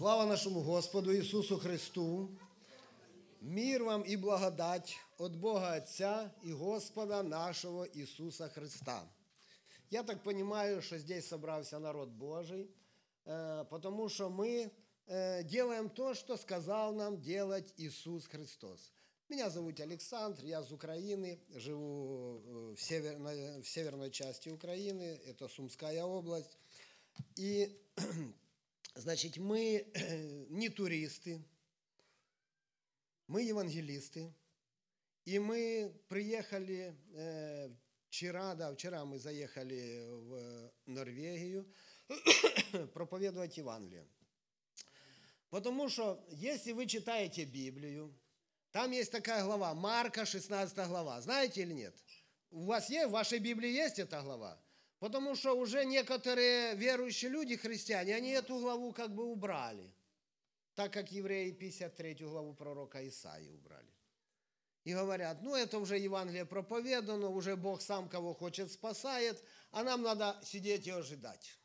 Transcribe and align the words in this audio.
Слава 0.00 0.24
нашему 0.24 0.62
Господу 0.62 1.14
Иисусу 1.14 1.58
Христу! 1.58 2.30
Мир 3.42 3.82
вам 3.82 4.00
и 4.00 4.16
благодать 4.16 4.96
от 5.18 5.36
Бога 5.36 5.74
Отца 5.74 6.34
и 6.42 6.54
Господа 6.54 7.22
нашего 7.22 7.86
Иисуса 7.86 8.48
Христа. 8.48 9.06
Я 9.90 10.02
так 10.02 10.22
понимаю, 10.22 10.80
что 10.80 10.96
здесь 10.96 11.26
собрался 11.26 11.78
народ 11.78 12.08
Божий, 12.08 12.70
э, 13.26 13.66
потому 13.68 14.08
что 14.08 14.30
мы 14.30 14.72
э, 15.06 15.42
делаем 15.44 15.90
то, 15.90 16.14
что 16.14 16.38
сказал 16.38 16.94
нам 16.94 17.20
делать 17.20 17.74
Иисус 17.76 18.24
Христос. 18.24 18.94
Меня 19.28 19.50
зовут 19.50 19.80
Александр, 19.80 20.46
я 20.46 20.62
из 20.62 20.72
Украины, 20.72 21.38
живу 21.50 22.40
э, 22.42 22.74
в 22.74 22.80
северной, 22.80 23.60
в 23.60 23.68
северной 23.68 24.10
части 24.10 24.48
Украины, 24.48 25.20
это 25.26 25.46
Сумская 25.46 26.02
область. 26.04 26.56
И 27.36 27.78
Значит, 28.94 29.36
мы 29.36 29.86
не 30.50 30.68
туристы, 30.68 31.42
мы 33.26 33.42
евангелисты, 33.42 34.32
и 35.24 35.38
мы 35.38 35.94
приехали 36.08 36.96
э, 37.14 37.70
вчера, 38.08 38.54
да, 38.54 38.74
вчера 38.74 39.04
мы 39.04 39.18
заехали 39.18 40.06
в 40.08 40.72
Норвегию 40.86 41.72
проповедовать 42.94 43.56
Евангелие. 43.56 44.06
Потому 45.50 45.88
что, 45.88 46.24
если 46.30 46.72
вы 46.72 46.86
читаете 46.86 47.44
Библию, 47.44 48.12
там 48.72 48.90
есть 48.90 49.12
такая 49.12 49.44
глава, 49.44 49.74
Марка, 49.74 50.24
16 50.24 50.76
глава. 50.88 51.20
Знаете 51.20 51.62
или 51.62 51.72
нет? 51.72 51.94
У 52.50 52.64
вас 52.64 52.90
есть, 52.90 53.08
в 53.08 53.12
вашей 53.12 53.38
Библии 53.38 53.70
есть 53.70 53.98
эта 53.98 54.22
глава? 54.22 54.60
Потому 55.00 55.34
что 55.34 55.54
уже 55.54 55.86
некоторые 55.86 56.76
верующие 56.76 57.30
люди, 57.30 57.56
христиане, 57.56 58.14
они 58.14 58.30
эту 58.30 58.60
главу 58.60 58.92
как 58.92 59.14
бы 59.14 59.24
убрали. 59.24 59.90
Так 60.74 60.92
как 60.92 61.10
евреи 61.10 61.52
53 61.52 62.14
главу 62.26 62.54
пророка 62.54 63.06
Исаии 63.08 63.48
убрали. 63.48 63.88
И 64.84 64.92
говорят, 64.92 65.40
ну 65.42 65.54
это 65.54 65.78
уже 65.78 65.98
Евангелие 65.98 66.44
проповедано, 66.44 67.30
уже 67.30 67.56
Бог 67.56 67.80
сам 67.80 68.10
кого 68.10 68.34
хочет 68.34 68.70
спасает, 68.70 69.42
а 69.70 69.82
нам 69.82 70.02
надо 70.02 70.38
сидеть 70.44 70.86
и 70.86 70.90
ожидать. 70.90 71.58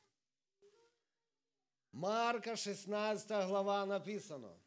Марка 1.92 2.56
16 2.56 3.28
глава 3.48 3.86
написано. 3.86 4.58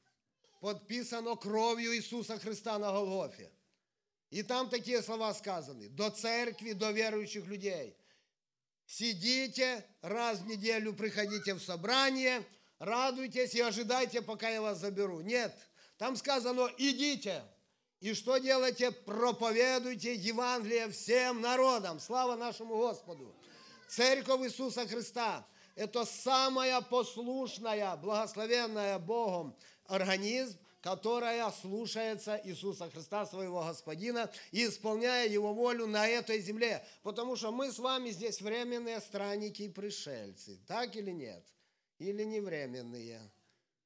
Подписано 0.61 1.37
кровью 1.37 1.97
Иисуса 1.97 2.39
Христа 2.39 2.79
на 2.79 2.93
Голгофе. 2.93 3.51
И 4.31 4.43
там 4.43 4.69
такие 4.69 5.01
слова 5.03 5.33
сказаны. 5.33 5.89
До 5.89 6.11
церкви, 6.11 6.73
до 6.73 6.91
верующих 6.91 7.47
людей– 7.47 7.97
Сидите, 8.89 9.85
раз 10.01 10.39
в 10.39 10.47
неделю 10.47 10.95
приходите 10.95 11.53
в 11.53 11.61
собрание, 11.61 12.43
радуйтесь 12.79 13.55
и 13.55 13.61
ожидайте, 13.61 14.23
пока 14.23 14.49
я 14.49 14.63
вас 14.63 14.79
заберу. 14.79 15.21
Нет, 15.21 15.55
там 15.99 16.17
сказано, 16.17 16.71
идите. 16.79 17.45
И 18.01 18.15
что 18.15 18.39
делайте? 18.39 18.91
Проповедуйте 18.91 20.15
Евангелие 20.15 20.89
всем 20.89 21.43
народам. 21.43 22.01
Слава 22.01 22.35
нашему 22.35 22.79
Господу. 22.79 23.37
Церковь 23.89 24.47
Иисуса 24.47 24.89
Христа– 24.89 25.47
это 25.75 26.07
самая 26.07 26.81
послушная, 26.81 27.95
благословенная 27.97 28.99
Богом 28.99 29.55
организм, 29.85 30.59
которая 30.89 31.51
слушается 31.51 32.41
Иисуса 32.45 32.89
Христа, 32.89 33.27
своего 33.27 33.61
Господина, 33.63 34.31
и 34.53 34.65
исполняя 34.65 35.29
Его 35.29 35.53
волю 35.53 35.87
на 35.87 36.09
этой 36.09 36.41
земле. 36.41 36.83
Потому 37.03 37.37
что 37.37 37.53
мы 37.53 37.71
с 37.71 37.79
вами 37.79 38.09
здесь 38.09 38.41
временные 38.41 38.99
странники 39.01 39.65
и 39.65 39.69
пришельцы. 39.69 40.59
Так 40.67 40.97
или 40.97 41.11
нет? 41.11 41.45
Или 41.99 42.25
не 42.25 42.41
временные? 42.41 43.21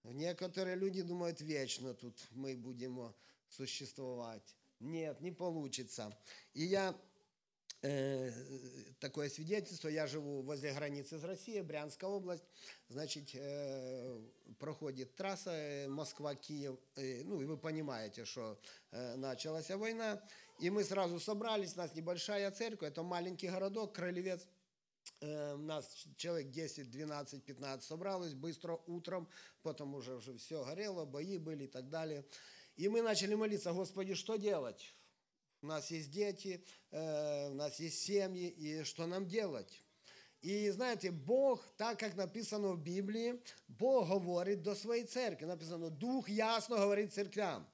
Некоторые 0.04 0.76
люди 0.76 1.02
думают, 1.02 1.40
вечно 1.40 1.92
тут 1.92 2.16
мы 2.30 2.54
будем 2.54 3.12
существовать. 3.48 4.56
Нет, 4.78 5.20
не 5.20 5.32
получится. 5.32 6.16
И 6.54 6.62
я 6.62 6.94
такое 9.00 9.28
свидетельство. 9.28 9.88
Я 9.88 10.06
живу 10.06 10.42
возле 10.42 10.72
границы 10.72 11.18
с 11.18 11.24
Россией, 11.24 11.62
Брянская 11.62 12.08
область. 12.08 12.44
Значит, 12.88 13.30
э, 13.34 14.20
проходит 14.60 15.16
трасса 15.16 15.50
э, 15.50 15.88
Москва-Киев. 15.88 16.78
Ну, 17.24 17.40
и 17.40 17.44
вы 17.44 17.56
понимаете, 17.56 18.24
что 18.24 18.58
началась 19.16 19.68
война. 19.70 20.22
И 20.60 20.70
мы 20.70 20.84
сразу 20.84 21.18
собрались, 21.18 21.74
у 21.74 21.78
нас 21.78 21.94
небольшая 21.94 22.50
церковь, 22.52 22.90
это 22.90 23.02
маленький 23.02 23.48
городок, 23.48 23.94
Кролевец. 23.96 24.46
У 25.20 25.26
нас 25.56 26.06
человек 26.16 26.50
10, 26.50 26.88
12, 26.88 27.42
15 27.42 27.84
собралось 27.84 28.34
быстро 28.34 28.78
утром, 28.86 29.28
потом 29.62 29.96
уже 29.96 30.20
все 30.38 30.64
горело, 30.64 31.04
бои 31.04 31.38
были 31.38 31.64
и 31.64 31.68
так 31.68 31.88
далее. 31.88 32.24
И 32.76 32.88
мы 32.88 33.02
начали 33.02 33.34
молиться, 33.34 33.72
Господи, 33.72 34.14
что 34.14 34.36
делать? 34.36 34.94
У 35.62 35.66
нас 35.66 35.90
есть 35.92 36.10
дети, 36.10 36.64
э, 36.90 37.48
у 37.50 37.54
нас 37.54 37.78
есть 37.78 38.02
семьи, 38.02 38.48
и 38.48 38.82
что 38.82 39.06
нам 39.06 39.26
делать? 39.26 39.82
И 40.40 40.68
знаете, 40.70 41.12
Бог, 41.12 41.64
так 41.76 42.00
как 42.00 42.16
написано 42.16 42.72
в 42.72 42.82
Библии, 42.82 43.40
Бог 43.68 44.08
говорит 44.08 44.62
до 44.62 44.74
своей 44.74 45.04
церкви. 45.04 45.44
Написано, 45.44 45.88
Дух 45.88 46.28
ясно 46.28 46.76
говорит 46.76 47.14
церквям. 47.14 47.64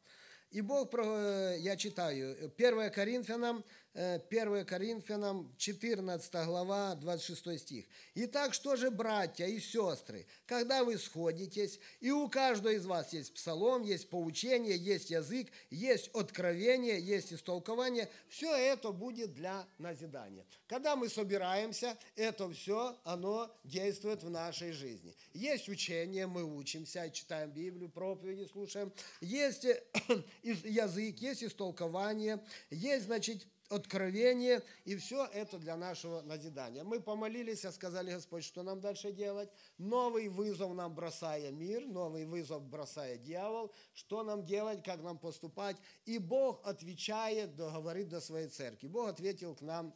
И 0.50 0.60
Бог, 0.60 0.93
э, 0.93 1.56
я 1.60 1.76
читаю, 1.76 2.50
1 2.56 2.91
Коринфянам 2.91 3.65
1 3.98 4.64
Коринфянам 4.64 5.53
14 5.59 6.32
глава, 6.47 6.94
26 6.94 7.59
стих. 7.59 7.84
«Итак, 8.14 8.54
что 8.54 8.76
же, 8.76 8.92
братья 8.92 9.44
и 9.44 9.59
сестры, 9.59 10.25
когда 10.47 10.84
вы 10.84 10.98
сходитесь, 10.98 11.81
и 11.98 12.12
у 12.12 12.28
каждого 12.28 12.72
из 12.72 12.87
вас 12.87 13.12
есть 13.12 13.34
псалом, 13.34 13.82
есть 13.82 14.08
поучение, 14.08 14.76
есть 14.76 15.10
язык, 15.10 15.48
есть 15.70 16.10
откровение, 16.14 17.00
есть 17.00 17.32
истолкование, 17.32 18.08
все 18.28 18.54
это 18.54 18.92
будет 18.92 19.34
для 19.34 19.66
назидания». 19.78 20.47
Когда 20.69 20.94
мы 20.94 21.08
собираемся, 21.08 21.98
это 22.14 22.48
все, 22.50 22.97
оно 23.03 23.53
действует 23.64 24.22
в 24.22 24.31
нашей 24.31 24.70
жизни. 24.70 25.12
Есть 25.32 25.69
учение, 25.69 26.28
мы 26.28 26.44
учимся, 26.44 27.10
читаем 27.10 27.50
Библию, 27.50 27.88
проповеди 27.88 28.48
слушаем. 28.53 28.92
Есть 29.20 29.64
язык, 30.44 31.19
есть 31.19 31.42
истолкование, 31.42 32.38
есть, 32.70 33.06
значит, 33.06 33.44
откровение, 33.68 34.62
и 34.84 34.96
все 34.96 35.26
это 35.26 35.58
для 35.58 35.76
нашего 35.76 36.22
назидания. 36.22 36.84
Мы 36.84 37.00
помолились, 37.00 37.64
а 37.64 37.72
сказали, 37.72 38.12
Господь, 38.12 38.44
что 38.44 38.62
нам 38.62 38.80
дальше 38.80 39.12
делать? 39.12 39.50
Новый 39.78 40.28
вызов 40.28 40.74
нам 40.74 40.94
бросая 40.94 41.50
мир, 41.50 41.86
новый 41.86 42.24
вызов 42.24 42.62
бросая 42.62 43.16
дьявол, 43.16 43.72
что 43.94 44.22
нам 44.22 44.44
делать, 44.44 44.82
как 44.82 45.02
нам 45.02 45.18
поступать. 45.18 45.76
И 46.06 46.18
Бог 46.18 46.66
отвечает, 46.66 47.54
говорит 47.54 48.08
до 48.08 48.20
своей 48.20 48.48
церкви. 48.48 48.88
Бог 48.88 49.08
ответил 49.08 49.54
к 49.54 49.60
нам 49.60 49.94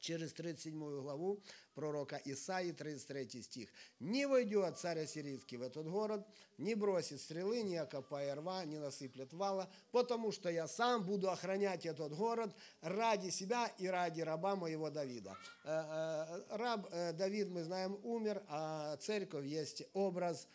через 0.00 0.32
37 0.32 0.78
главу 1.00 1.42
пророка 1.74 2.20
Исаии, 2.24 2.72
33 2.72 3.42
стих. 3.42 3.68
«Не 4.00 4.26
войдет 4.26 4.78
царь 4.78 5.00
ассирийский 5.00 5.58
в 5.58 5.62
этот 5.62 5.88
город, 5.88 6.26
не 6.58 6.74
бросит 6.74 7.20
стрелы, 7.20 7.62
не 7.62 7.76
окопая 7.76 8.34
рва, 8.34 8.64
не 8.64 8.78
насыплет 8.78 9.32
вала, 9.32 9.70
потому 9.92 10.32
что 10.32 10.48
я 10.48 10.66
сам 10.66 11.04
буду 11.04 11.30
охранять 11.30 11.84
этот 11.84 12.14
город 12.14 12.54
ради 12.80 13.30
себя 13.30 13.66
и 13.78 13.86
ради 13.86 14.22
раба 14.22 14.56
моего 14.56 14.90
Давида». 14.90 15.36
Э, 15.64 15.68
э, 15.68 16.56
раб 16.56 16.88
э, 16.90 17.12
Давид, 17.12 17.48
мы 17.48 17.62
знаем, 17.62 17.98
умер, 18.02 18.42
а 18.48 18.96
церковь 18.96 19.46
есть 19.46 19.82
образ, 19.92 20.48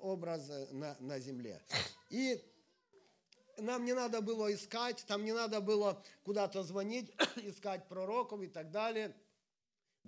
образ 0.00 0.48
на, 0.70 0.96
на 1.00 1.18
земле. 1.18 1.60
И 2.10 2.40
нам 3.60 3.84
не 3.84 3.92
надо 3.92 4.20
было 4.20 4.52
искать, 4.52 5.04
там 5.06 5.24
не 5.24 5.32
надо 5.32 5.60
было 5.60 6.02
куда-то 6.24 6.62
звонить, 6.62 7.12
искать 7.36 7.88
пророков 7.88 8.42
и 8.42 8.46
так 8.46 8.70
далее– 8.70 9.14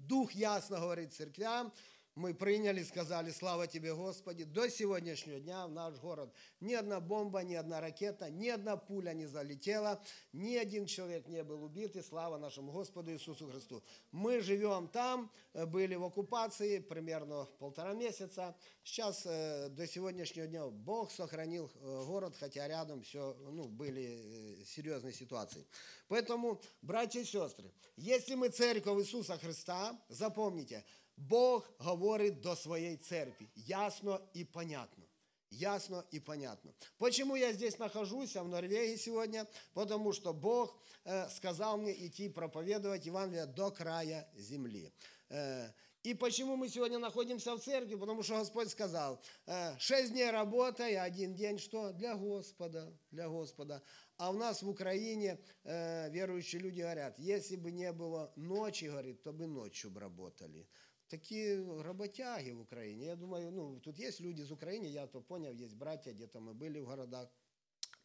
Дух 0.07 0.33
ясно 0.33 0.79
говорит 0.81 1.13
церквям, 1.13 1.73
мы 2.15 2.35
приняли, 2.35 2.83
сказали, 2.83 3.31
слава 3.31 3.67
тебе, 3.67 3.95
Господи, 3.95 4.45
до 4.45 4.69
сегодняшнего 4.69 5.39
дня 5.39 5.67
в 5.67 5.73
наш 5.73 5.95
город 5.99 6.33
ни 6.61 6.75
одна 6.75 7.01
бомба, 7.01 7.41
ни 7.41 7.55
одна 7.55 7.81
ракета, 7.81 8.31
ни 8.31 8.49
одна 8.49 8.77
пуля 8.77 9.13
не 9.13 9.27
залетела, 9.27 10.03
ни 10.33 10.57
один 10.57 10.87
человек 10.87 11.29
не 11.29 11.43
был 11.45 11.63
убит, 11.63 11.97
и 11.97 12.03
слава 12.03 12.37
нашему 12.37 12.73
Господу 12.73 13.13
Иисусу 13.13 13.49
Христу. 13.49 13.83
Мы 14.11 14.41
живем 14.41 14.89
там, 14.89 15.31
э, 15.53 15.67
были 15.67 15.95
в 15.95 16.05
оккупации 16.05 16.81
примерно 16.81 17.47
полтора 17.59 17.95
месяца. 17.95 18.57
Сейчас 18.83 19.23
э, 19.25 19.69
до 19.69 19.87
сегодняшнего 19.87 20.47
дня 20.47 20.67
Бог 20.67 21.13
сохранил 21.13 21.71
э, 21.75 22.05
город, 22.07 22.35
хотя 22.39 22.67
рядом 22.67 23.03
все, 23.03 23.37
ну, 23.51 23.65
были 23.65 24.65
серьезные 24.67 25.13
ситуации. 25.13 25.65
Поэтому, 26.09 26.61
братья 26.83 27.21
и 27.21 27.25
сестры, 27.25 27.73
если 27.97 28.35
мы 28.35 28.49
церковь 28.49 29.01
Иисуса 29.01 29.39
Христа, 29.39 29.99
запомните– 30.09 30.85
Бог 31.21 31.71
говорит 31.79 32.41
до 32.41 32.57
своей 32.57 32.97
церкви. 32.97 33.51
Ясно 33.55 34.21
и 34.33 34.45
понятно. 34.45 35.05
Ясно 35.51 36.07
и 36.13 36.21
понятно. 36.21 36.73
Почему 36.97 37.35
я 37.35 37.53
здесь 37.53 37.79
нахожусь, 37.79 38.37
а 38.37 38.45
в 38.45 38.49
Норвегии 38.49 38.97
сегодня? 38.97 39.47
Потому 39.75 40.13
что 40.13 40.33
Бог 40.33 40.81
э, 41.05 41.29
сказал 41.29 41.77
мне 41.77 41.93
идти 42.07 42.29
проповедовать 42.29 43.05
Евангелие 43.05 43.47
до 43.47 43.71
края 43.71 44.29
земли. 44.37 44.93
Э, 45.29 45.71
И 46.05 46.15
почему 46.15 46.57
мы 46.57 46.69
сегодня 46.69 46.99
находимся 46.99 47.55
в 47.55 47.61
церкви? 47.61 47.97
Потому 47.97 48.23
что 48.23 48.39
Господь 48.39 48.71
сказал, 48.71 49.21
«Э, 49.47 49.77
шесть 49.79 50.13
дней 50.13 50.31
работай, 50.31 50.95
а 50.95 51.03
один 51.03 51.35
день 51.35 51.59
что? 51.59 51.93
Для 51.93 52.15
Господа, 52.15 52.97
для 53.11 53.29
Господа. 53.29 53.83
А 54.17 54.31
у 54.31 54.35
нас 54.35 54.63
в 54.63 54.69
Украине 54.69 55.39
верующие 55.65 56.61
люди 56.63 56.83
говорят, 56.83 57.19
если 57.19 57.57
бы 57.57 57.73
не 57.73 57.91
было 57.93 58.31
ночи, 58.37 58.85
говорит, 58.85 59.23
то 59.23 59.33
бы 59.33 59.47
ночью 59.47 59.91
бы 59.91 60.01
работали. 60.01 60.69
Такие 61.11 61.83
работяги 61.83 62.53
в 62.53 62.61
Украине. 62.61 63.07
Я 63.07 63.17
думаю, 63.17 63.51
ну, 63.51 63.81
тут 63.81 63.99
есть 63.99 64.21
люди 64.21 64.43
из 64.43 64.53
Украины, 64.53 64.87
я 64.87 65.09
то 65.09 65.21
понял, 65.21 65.53
есть 65.53 65.75
братья, 65.75 66.13
где-то 66.13 66.39
мы 66.39 66.55
были 66.55 66.79
в 66.79 66.87
городах 66.87 67.29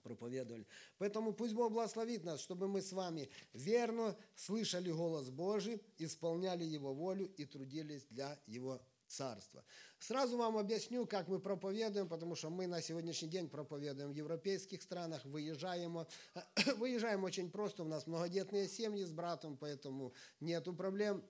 проповедовали. 0.01 0.65
Поэтому 0.97 1.33
пусть 1.33 1.53
Бог 1.53 1.71
благословит 1.71 2.23
нас, 2.23 2.39
чтобы 2.39 2.67
мы 2.67 2.81
с 2.81 2.91
вами 2.91 3.29
верно 3.53 4.15
слышали 4.35 4.91
голос 4.91 5.29
Божий, 5.29 5.81
исполняли 5.99 6.63
Его 6.63 6.93
волю 6.93 7.31
и 7.37 7.45
трудились 7.45 8.05
для 8.09 8.39
Его 8.47 8.81
Царства. 9.07 9.63
Сразу 9.99 10.37
вам 10.37 10.57
объясню, 10.57 11.05
как 11.05 11.27
мы 11.27 11.39
проповедуем, 11.39 12.07
потому 12.07 12.35
что 12.35 12.49
мы 12.49 12.65
на 12.67 12.81
сегодняшний 12.81 13.29
день 13.29 13.49
проповедуем 13.49 14.11
в 14.11 14.15
европейских 14.15 14.81
странах, 14.81 15.23
выезжаем. 15.25 16.05
Выезжаем 16.77 17.23
очень 17.23 17.51
просто, 17.51 17.83
у 17.83 17.87
нас 17.87 18.07
многодетные 18.07 18.67
семьи 18.67 19.03
с 19.03 19.11
братом, 19.11 19.57
поэтому 19.57 20.13
нету 20.39 20.73
проблем 20.73 21.23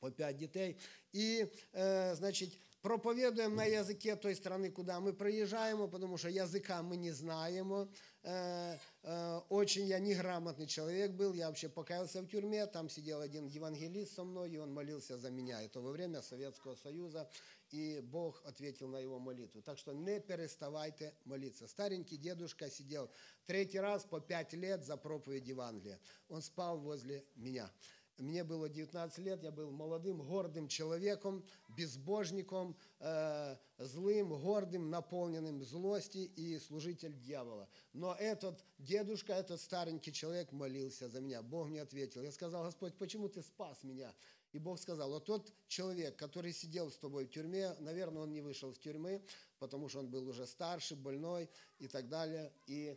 по 0.00 0.10
пять 0.10 0.36
детей. 0.36 0.78
И, 1.12 1.50
э, 1.72 2.14
значит, 2.14 2.52
проповедуем 2.82 3.56
на 3.56 3.64
языке 3.64 4.16
той 4.16 4.36
страны, 4.36 4.70
куда 4.70 5.00
мы 5.00 5.12
проезжаем, 5.12 5.90
потому 5.90 6.18
что 6.18 6.28
языка 6.28 6.82
мы 6.82 6.96
не 6.96 7.10
знаем. 7.10 7.88
Э, 8.22 8.76
э, 9.02 9.40
очень 9.48 9.86
я 9.86 9.98
неграмотный 9.98 10.66
человек 10.66 11.12
был, 11.12 11.32
я 11.32 11.48
вообще 11.48 11.68
покаялся 11.68 12.22
в 12.22 12.28
тюрьме, 12.28 12.66
там 12.66 12.88
сидел 12.88 13.20
один 13.20 13.46
евангелист 13.46 14.14
со 14.14 14.24
мной, 14.24 14.50
и 14.50 14.58
он 14.58 14.72
молился 14.72 15.18
за 15.18 15.30
меня. 15.30 15.62
Это 15.62 15.80
во 15.80 15.90
время 15.90 16.22
Советского 16.22 16.74
Союза, 16.74 17.28
и 17.70 18.00
Бог 18.00 18.40
ответил 18.44 18.88
на 18.88 18.98
его 18.98 19.18
молитву. 19.18 19.62
Так 19.62 19.78
что 19.78 19.92
не 19.92 20.20
переставайте 20.20 21.14
молиться. 21.24 21.66
Старенький 21.66 22.16
дедушка 22.16 22.70
сидел 22.70 23.10
третий 23.46 23.80
раз 23.80 24.04
по 24.04 24.20
пять 24.20 24.52
лет 24.52 24.84
за 24.84 24.96
проповедь 24.96 25.48
Евангелия. 25.48 25.98
Он 26.28 26.42
спал 26.42 26.78
возле 26.78 27.24
меня. 27.34 27.70
Мне 28.18 28.44
было 28.44 28.68
19 28.68 29.18
лет, 29.18 29.42
я 29.42 29.50
был 29.50 29.70
молодым, 29.70 30.22
гордым 30.22 30.68
человеком, 30.68 31.44
безбожником, 31.68 32.76
э, 33.00 33.56
злым, 33.78 34.28
гордым, 34.40 34.90
наполненным 34.90 35.62
злости 35.62 36.18
и 36.18 36.58
служитель 36.58 37.14
дьявола. 37.18 37.68
Но 37.92 38.14
этот 38.14 38.64
дедушка, 38.78 39.34
этот 39.34 39.60
старенький 39.60 40.12
человек 40.12 40.52
молился 40.52 41.08
за 41.08 41.20
меня. 41.20 41.42
Бог 41.42 41.68
мне 41.68 41.82
ответил. 41.82 42.22
Я 42.22 42.32
сказал, 42.32 42.64
Господь, 42.64 42.94
почему 42.94 43.28
ты 43.28 43.42
спас 43.42 43.82
меня? 43.82 44.14
И 44.52 44.58
Бог 44.58 44.78
сказал, 44.78 45.10
вот 45.10 45.26
тот 45.26 45.52
человек, 45.68 46.16
который 46.16 46.52
сидел 46.52 46.90
с 46.90 46.96
тобой 46.96 47.26
в 47.26 47.30
тюрьме, 47.30 47.74
наверное, 47.80 48.22
он 48.22 48.32
не 48.32 48.40
вышел 48.40 48.70
из 48.70 48.78
тюрьмы, 48.78 49.22
потому 49.58 49.90
что 49.90 49.98
он 49.98 50.08
был 50.08 50.26
уже 50.26 50.46
старше, 50.46 50.96
больной 50.96 51.50
и 51.78 51.88
так 51.88 52.08
далее. 52.08 52.50
И 52.66 52.96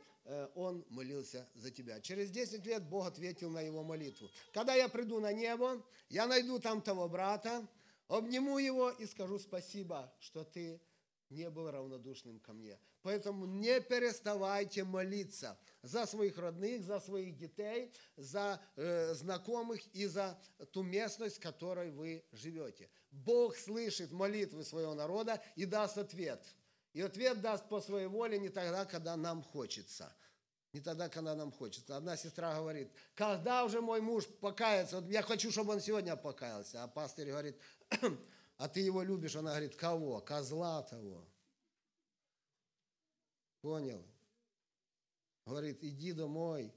он 0.56 0.86
молился 0.90 1.48
за 1.56 1.72
тебя. 1.72 2.00
Через 2.02 2.30
10 2.30 2.66
лет 2.66 2.84
Бог 2.84 3.08
ответил 3.08 3.50
на 3.50 3.62
его 3.62 3.84
молитву. 3.84 4.30
Когда 4.54 4.76
я 4.76 4.88
приду 4.88 5.20
на 5.20 5.34
небо, 5.34 5.84
я 6.10 6.28
найду 6.28 6.60
там 6.60 6.82
того 6.82 7.08
брата, 7.08 7.68
обниму 8.08 8.58
его 8.58 8.92
и 8.92 9.06
скажу 9.06 9.40
спасибо, 9.40 10.14
что 10.20 10.44
ты 10.44 10.80
не 11.30 11.50
был 11.50 11.70
равнодушным 11.70 12.40
ко 12.40 12.54
мне. 12.54 12.78
Поэтому 13.02 13.46
не 13.46 13.80
переставайте 13.82 14.84
молиться 14.84 15.58
за 15.82 16.06
своих 16.06 16.38
родных, 16.38 16.84
за 16.84 17.00
своих 17.00 17.38
детей, 17.38 17.94
за 18.18 18.62
э, 18.76 19.14
знакомых 19.14 19.80
и 19.94 20.06
за 20.06 20.40
ту 20.72 20.84
местность, 20.84 21.38
в 21.38 21.42
которой 21.42 21.92
вы 21.92 22.26
живете. 22.32 22.90
Бог 23.12 23.56
слышит 23.56 24.12
молитвы 24.12 24.64
своего 24.64 24.94
народа 24.94 25.42
и 25.56 25.66
даст 25.66 25.98
ответ. 25.98 26.44
И 26.94 27.02
ответ 27.02 27.42
даст 27.42 27.68
по 27.70 27.82
своей 27.82 28.08
воле 28.08 28.40
не 28.40 28.50
тогда, 28.50 28.86
когда 28.86 29.16
нам 29.16 29.44
хочется. 29.44 30.14
Не 30.74 30.82
тогда, 30.82 31.10
когда 31.10 31.36
нам 31.36 31.52
хочется. 31.52 31.98
Одна 31.98 32.16
сестра 32.16 32.56
говорит, 32.56 32.92
когда 33.16 33.64
уже 33.66 33.82
мой 33.82 34.02
муж 34.02 34.28
покается? 34.40 35.00
Вот 35.00 35.10
я 35.10 35.22
хочу, 35.22 35.52
чтобы 35.52 35.74
он 35.74 35.82
сегодня 35.82 36.16
покаялся. 36.16 36.84
А 36.84 36.88
пастор 36.88 37.26
говорит, 37.26 37.58
а 38.58 38.68
ты 38.68 38.82
его 38.82 39.02
любишь? 39.02 39.36
Она 39.36 39.52
говорит, 39.52 39.76
кого? 39.76 40.20
Козла 40.22 40.84
того. 40.84 41.28
Понял? 43.62 44.06
Говорит, 45.46 45.84
иди 45.84 46.14
домой 46.14 46.72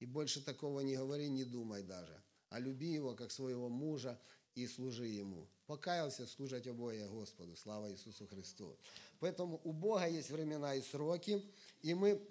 и 0.00 0.06
больше 0.06 0.44
такого 0.44 0.80
не 0.80 0.96
говори, 0.96 1.28
не 1.28 1.44
думай 1.44 1.82
даже. 1.82 2.22
А 2.48 2.58
люби 2.58 2.88
его, 2.88 3.14
как 3.14 3.30
своего 3.30 3.68
мужа, 3.68 4.18
и 4.54 4.66
служи 4.66 5.06
ему. 5.06 5.48
Покаялся 5.66 6.26
служить 6.26 6.66
обоє 6.66 7.06
Господу. 7.08 7.56
Слава 7.56 7.90
Иисусу 7.90 8.26
Христу. 8.26 8.76
Поэтому 9.19 9.59
у 9.63 9.71
Бога 9.71 10.07
есть 10.07 10.29
времена 10.29 10.75
и 10.75 10.81
сроки, 10.81 11.41
и 11.81 11.93
мы 11.93 12.21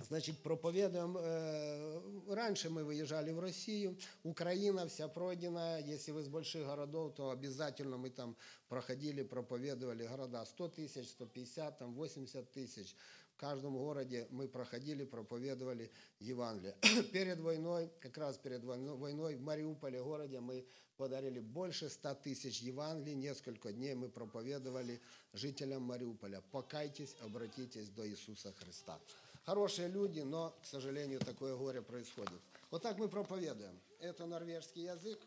Значит, 0.00 0.38
проповедуем. 0.42 1.16
Э, 1.18 2.00
раньше 2.28 2.68
мы 2.68 2.84
выезжали 2.84 3.30
в 3.30 3.40
Россию, 3.40 3.96
Украина 4.24 4.86
вся 4.88 5.08
пройдена. 5.08 5.80
Если 5.80 6.12
вы 6.12 6.20
из 6.20 6.28
больших 6.28 6.66
городов, 6.66 7.14
то 7.14 7.30
обязательно 7.30 7.96
мы 7.96 8.10
там 8.10 8.36
проходили, 8.68 9.22
проповедовали 9.22 10.06
города 10.06 10.44
100 10.44 10.68
тысяч, 10.68 11.08
150, 11.08 11.78
там 11.78 11.94
80 11.94 12.52
тысяч. 12.52 12.94
Каждом 13.41 13.75
городе 13.75 14.27
мы 14.29 14.47
проходили, 14.47 15.03
проповедовали 15.03 15.89
Евангелие. 16.19 16.75
Перед 17.11 17.39
войной, 17.39 17.89
как 17.99 18.15
раз 18.19 18.37
перед 18.37 18.63
войной 18.63 19.35
в 19.35 19.41
Мариуполе, 19.41 19.99
городе, 19.99 20.39
мы 20.39 20.63
подарили 20.95 21.39
больше 21.39 21.89
100 21.89 22.13
тысяч 22.23 22.61
Евангелий. 22.61 23.15
Несколько 23.15 23.73
дней 23.73 23.95
мы 23.95 24.09
проповедовали 24.09 25.01
жителям 25.33 25.81
Мариуполя. 25.81 26.43
Покайтесь, 26.51 27.15
обратитесь 27.21 27.89
до 27.89 28.07
Иисуса 28.07 28.53
Христа. 28.53 28.99
Хорошие 29.43 29.87
люди, 29.87 30.19
но, 30.19 30.55
к 30.61 30.65
сожалению, 30.67 31.19
такое 31.19 31.55
горе 31.55 31.81
происходит. 31.81 32.39
Вот 32.69 32.83
так 32.83 32.99
мы 32.99 33.09
проповедуем. 33.09 33.81
Это 33.97 34.27
норвежский 34.27 34.83
язык. 34.83 35.19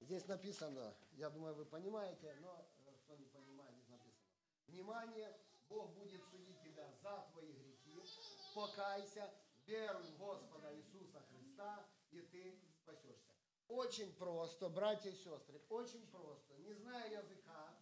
Здесь 0.00 0.26
написано, 0.26 0.92
я 1.12 1.30
думаю, 1.30 1.54
вы 1.54 1.64
понимаете, 1.66 2.34
но 2.42 2.66
э, 2.86 2.90
кто 3.04 3.14
не 3.14 3.26
понимает, 3.26 3.76
здесь 3.76 3.90
написано. 3.90 4.26
Внимание, 4.66 5.36
Бог 5.68 5.94
будет 5.94 6.20
судить 6.32 6.60
тебя 6.64 6.90
за 7.00 7.24
твои 7.32 7.52
грехи. 7.52 7.70
Покайся, 8.60 9.26
веруй 9.64 10.02
в 10.02 10.18
Господа 10.18 10.76
Иисуса 10.76 11.18
Христа, 11.30 11.82
и 12.10 12.20
ты 12.20 12.60
спасешься. 12.76 13.32
Очень 13.68 14.12
просто, 14.16 14.68
братья 14.68 15.08
и 15.08 15.14
сестры, 15.14 15.62
очень 15.70 16.06
просто. 16.08 16.58
Не 16.58 16.74
зная 16.74 17.08
языка, 17.10 17.74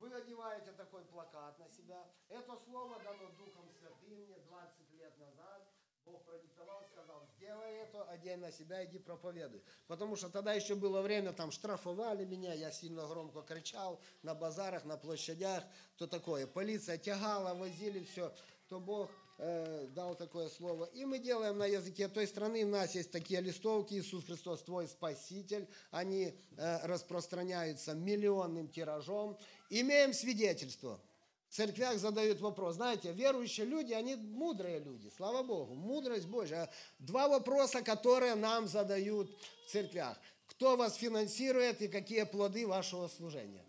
вы 0.00 0.12
одеваете 0.12 0.72
такой 0.72 1.02
плакат 1.06 1.58
на 1.58 1.66
себя. 1.70 2.06
Это 2.28 2.58
слово 2.58 3.02
дано 3.02 3.30
Духом 3.38 3.70
Святым 3.70 4.26
мне 4.26 4.36
20 4.36 4.92
лет 4.92 5.16
назад. 5.16 5.66
Бог 6.04 6.22
продиктовал, 6.24 6.84
сказал, 6.92 7.26
сделай 7.34 7.76
это, 7.76 8.04
одень 8.10 8.40
на 8.40 8.52
себя, 8.52 8.84
иди 8.84 8.98
проповедуй. 8.98 9.62
Потому 9.86 10.16
что 10.16 10.28
тогда 10.28 10.52
еще 10.52 10.74
было 10.74 11.00
время, 11.00 11.32
там 11.32 11.50
штрафовали 11.50 12.26
меня, 12.26 12.52
я 12.52 12.70
сильно 12.70 13.06
громко 13.06 13.40
кричал 13.40 13.98
на 14.22 14.34
базарах, 14.34 14.84
на 14.84 14.98
площадях, 14.98 15.64
то 15.96 16.06
такое. 16.06 16.46
Полиция 16.46 16.98
тягала, 16.98 17.54
возили 17.54 18.04
все. 18.04 18.34
То 18.68 18.80
Бог 18.80 19.10
э, 19.42 19.86
дал 19.94 20.14
такое 20.14 20.48
слово. 20.48 20.84
И 20.94 21.04
мы 21.04 21.18
делаем 21.18 21.58
на 21.58 21.66
языке 21.66 22.08
той 22.08 22.26
страны. 22.26 22.64
У 22.64 22.68
нас 22.68 22.94
есть 22.94 23.10
такие 23.10 23.40
листовки 23.40 23.94
«Иисус 23.94 24.24
Христос, 24.24 24.62
твой 24.62 24.86
Спаситель». 24.86 25.66
Они 25.90 26.34
э, 26.56 26.86
распространяются 26.86 27.94
миллионным 27.94 28.68
тиражом. 28.68 29.36
Имеем 29.68 30.12
свидетельство. 30.12 31.00
В 31.48 31.54
церквях 31.54 31.98
задают 31.98 32.40
вопрос. 32.40 32.76
Знаете, 32.76 33.12
верующие 33.12 33.66
люди, 33.66 33.92
они 33.92 34.14
мудрые 34.14 34.78
люди, 34.78 35.12
слава 35.14 35.42
Богу, 35.42 35.74
мудрость 35.74 36.26
Божья. 36.26 36.70
Два 36.98 37.28
вопроса, 37.28 37.82
которые 37.82 38.36
нам 38.36 38.68
задают 38.68 39.28
в 39.66 39.70
церквях. 39.70 40.18
Кто 40.46 40.76
вас 40.76 40.94
финансирует 40.94 41.82
и 41.82 41.88
какие 41.88 42.22
плоды 42.24 42.66
вашего 42.66 43.08
служения? 43.08 43.64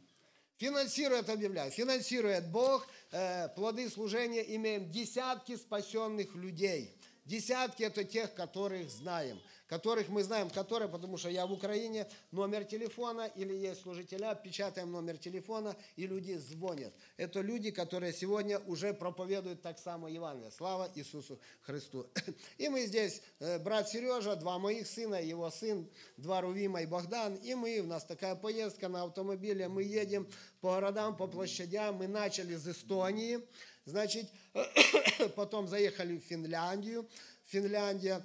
Финансирует, 0.64 1.28
объявляю, 1.28 1.72
финансирует 1.72 2.48
Бог, 2.48 2.88
э, 3.12 3.50
плоды 3.50 3.90
служения 3.90 4.56
имеем 4.56 4.90
десятки 4.90 5.58
спасенных 5.58 6.36
людей. 6.36 6.98
Десятки 7.26 7.84
это 7.84 8.06
тех, 8.06 8.34
которых 8.34 8.90
знаем 8.90 9.42
которых 9.68 10.10
мы 10.10 10.24
знаем, 10.24 10.50
которые, 10.50 10.90
потому 10.90 11.18
что 11.18 11.30
я 11.30 11.46
в 11.46 11.54
Украине, 11.54 12.08
номер 12.32 12.66
телефона 12.66 13.32
или 13.36 13.54
есть 13.54 13.82
служителя, 13.82 14.36
печатаем 14.36 14.92
номер 14.92 15.18
телефона, 15.18 15.76
и 15.96 16.06
люди 16.06 16.34
звонят. 16.34 16.94
Это 17.18 17.42
люди, 17.42 17.72
которые 17.72 18.14
сегодня 18.14 18.60
уже 18.60 18.94
проповедуют 18.94 19.62
так 19.62 19.80
само 19.80 20.08
Евангелие. 20.08 20.52
Слава 20.52 20.92
Иисусу 20.96 21.40
Христу. 21.62 22.08
И 22.58 22.70
мы 22.70 22.86
здесь, 22.86 23.22
э, 23.40 23.60
брат 23.60 23.90
Сережа, 23.90 24.36
два 24.36 24.60
моих 24.60 24.88
сына, 24.88 25.22
его 25.22 25.50
сын, 25.50 25.88
два 26.18 26.42
Рувима 26.42 26.82
и 26.82 26.86
Богдан, 26.86 27.36
и 27.36 27.56
мы, 27.56 27.80
у 27.80 27.88
нас 27.88 28.04
такая 28.04 28.36
поездка 28.36 28.90
на 28.90 29.04
автомобиле, 29.04 29.68
мы 29.68 29.84
едем 29.84 30.28
по 30.62 30.76
городам, 30.76 31.16
по 31.16 31.28
площадям, 31.28 31.96
мы 31.96 32.08
начали 32.08 32.56
с 32.56 32.68
Эстонии, 32.68 33.40
значит, 33.86 34.30
потом 35.36 35.68
заехали 35.68 36.18
в 36.18 36.24
Финляндию, 36.24 37.08
Финляндия, 37.46 38.22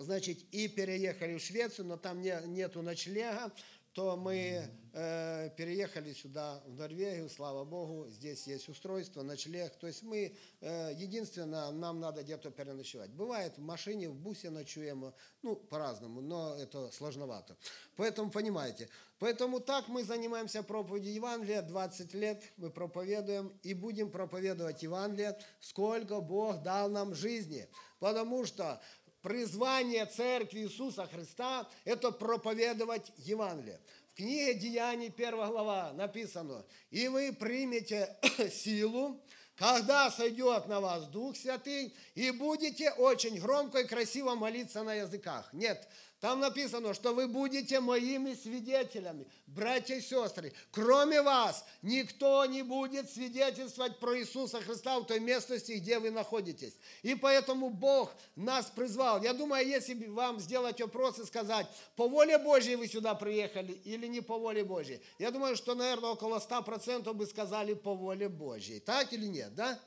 значит, 0.00 0.42
и 0.50 0.66
переехали 0.66 1.36
в 1.36 1.42
Швецию, 1.42 1.86
но 1.86 1.96
там 1.96 2.20
не, 2.20 2.36
нету 2.46 2.82
ночлега, 2.82 3.52
то 3.92 4.16
мы 4.16 4.68
э, 4.92 5.50
переехали 5.56 6.12
сюда, 6.12 6.62
в 6.64 6.76
Норвегию, 6.76 7.28
слава 7.28 7.64
Богу, 7.64 8.06
здесь 8.08 8.46
есть 8.46 8.68
устройство, 8.68 9.22
ночлег. 9.22 9.74
То 9.76 9.88
есть 9.88 10.04
мы, 10.04 10.36
э, 10.60 10.92
единственное, 10.94 11.70
нам 11.72 11.98
надо 11.98 12.22
где-то 12.22 12.50
переночевать. 12.50 13.10
Бывает 13.10 13.58
в 13.58 13.62
машине, 13.62 14.08
в 14.08 14.14
бусе 14.14 14.50
ночуем, 14.50 15.12
ну, 15.42 15.56
по-разному, 15.56 16.20
но 16.20 16.54
это 16.56 16.90
сложновато. 16.92 17.56
Поэтому, 17.96 18.30
понимаете, 18.30 18.88
поэтому 19.18 19.58
так 19.58 19.88
мы 19.88 20.04
занимаемся 20.04 20.62
проповедью 20.62 21.12
Евангелия, 21.12 21.62
20 21.62 22.14
лет 22.14 22.42
мы 22.58 22.70
проповедуем 22.70 23.52
и 23.64 23.74
будем 23.74 24.10
проповедовать 24.10 24.84
Евангелие, 24.84 25.36
сколько 25.58 26.20
Бог 26.20 26.62
дал 26.62 26.88
нам 26.88 27.12
жизни. 27.14 27.68
Потому 27.98 28.46
что 28.46 28.80
призвание 29.22 30.06
Церкви 30.06 30.60
Иисуса 30.60 31.06
Христа– 31.06 31.68
это 31.84 32.10
проповедовать 32.10 33.12
Евангелие. 33.18 33.80
В 34.12 34.16
книге 34.16 34.54
Деяний, 34.54 35.12
1 35.14 35.30
глава, 35.30 35.92
написано, 35.92 36.64
«И 36.90 37.08
вы 37.08 37.32
примете 37.32 38.16
силу, 38.52 39.20
когда 39.56 40.10
сойдет 40.10 40.66
на 40.66 40.80
вас 40.80 41.06
Дух 41.06 41.36
Святый, 41.36 41.94
и 42.14 42.30
будете 42.30 42.90
очень 42.92 43.38
громко 43.38 43.80
и 43.80 43.86
красиво 43.86 44.34
молиться 44.34 44.82
на 44.82 44.94
языках». 44.94 45.52
Нет, 45.52 45.88
там 46.20 46.40
написано, 46.40 46.92
что 46.92 47.14
вы 47.14 47.26
будете 47.26 47.80
моими 47.80 48.34
свидетелями, 48.34 49.26
братья 49.46 49.94
и 49.94 50.02
сестры. 50.02 50.52
Кроме 50.70 51.22
вас, 51.22 51.64
никто 51.80 52.44
не 52.44 52.62
будет 52.62 53.10
свидетельствовать 53.10 53.98
про 53.98 54.18
Иисуса 54.18 54.60
Христа 54.60 55.00
в 55.00 55.06
той 55.06 55.18
местности, 55.18 55.72
где 55.72 55.98
вы 55.98 56.10
находитесь. 56.10 56.74
И 57.02 57.14
поэтому 57.14 57.70
Бог 57.70 58.12
нас 58.36 58.66
призвал. 58.66 59.22
Я 59.22 59.32
думаю, 59.32 59.66
если 59.66 59.94
вам 60.08 60.40
сделать 60.40 60.78
вопрос 60.82 61.18
и 61.18 61.24
сказать, 61.24 61.66
по 61.96 62.06
воле 62.06 62.36
Божьей 62.36 62.76
вы 62.76 62.86
сюда 62.86 63.14
приехали 63.14 63.72
или 63.84 64.06
не 64.06 64.20
по 64.20 64.38
воле 64.38 64.62
Божьей, 64.62 65.00
я 65.18 65.30
думаю, 65.30 65.56
что, 65.56 65.74
наверное, 65.74 66.10
около 66.10 66.38
100% 66.38 67.10
бы 67.14 67.26
сказали 67.26 67.72
по 67.72 67.94
воле 67.94 68.28
Божьей. 68.28 68.80
Так 68.80 69.14
или 69.14 69.24
нет, 69.24 69.54
да? 69.54 69.80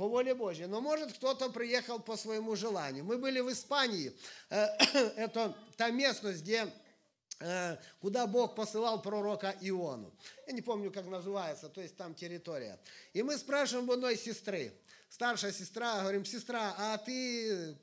По 0.00 0.08
воле 0.08 0.34
Божьей. 0.34 0.66
Но 0.66 0.80
может 0.80 1.12
кто-то 1.12 1.50
приехал 1.50 2.00
по 2.00 2.16
своему 2.16 2.56
желанию. 2.56 3.04
Мы 3.04 3.18
были 3.18 3.40
в 3.40 3.52
Испании. 3.52 4.16
Э, 4.48 4.68
это 5.16 5.54
та 5.76 5.90
местность, 5.90 6.40
где 6.40 6.72
э, 7.40 7.76
куда 8.00 8.26
Бог 8.26 8.54
посылал 8.54 9.02
пророка 9.02 9.54
Иону. 9.60 10.10
Я 10.46 10.54
не 10.54 10.62
помню, 10.62 10.90
как 10.90 11.04
называется, 11.04 11.68
то 11.68 11.82
есть 11.82 11.98
там 11.98 12.14
территория. 12.14 12.80
И 13.12 13.22
мы 13.22 13.36
спрашиваем 13.36 13.90
у 13.90 13.92
одной 13.92 14.16
сестры, 14.16 14.72
старшая 15.10 15.52
сестра, 15.52 16.00
говорим, 16.00 16.24
сестра, 16.24 16.74
а 16.78 16.96
ты 16.96 17.76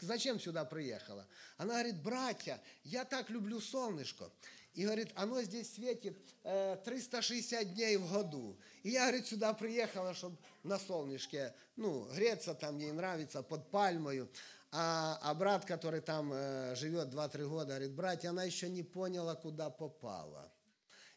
зачем 0.00 0.38
сюда 0.38 0.64
приехала? 0.64 1.26
Она 1.56 1.72
говорит, 1.72 2.00
братья, 2.00 2.62
я 2.84 3.04
так 3.04 3.30
люблю 3.30 3.60
солнышко. 3.60 4.30
И 4.74 4.84
говорит, 4.84 5.10
оно 5.14 5.40
здесь 5.42 5.72
светит 5.72 6.18
360 6.42 7.62
э, 7.62 7.64
дней 7.64 7.96
в 7.96 8.12
году. 8.12 8.58
И 8.82 8.90
я, 8.90 9.02
говорит, 9.02 9.26
сюда 9.26 9.54
приехала, 9.54 10.14
чтобы 10.14 10.36
на 10.64 10.78
солнышке, 10.78 11.54
ну, 11.76 12.08
греться 12.14 12.54
там, 12.54 12.78
ей 12.78 12.90
нравится, 12.90 13.42
под 13.42 13.70
пальмою. 13.70 14.28
А, 14.72 15.20
а 15.22 15.34
брат, 15.34 15.64
который 15.64 16.00
там 16.00 16.32
э, 16.34 16.74
живет 16.74 17.08
2-3 17.08 17.48
года, 17.48 17.66
говорит, 17.66 17.92
братья, 17.92 18.30
она 18.30 18.42
еще 18.42 18.68
не 18.68 18.82
поняла, 18.82 19.36
куда 19.36 19.70
попала. 19.70 20.50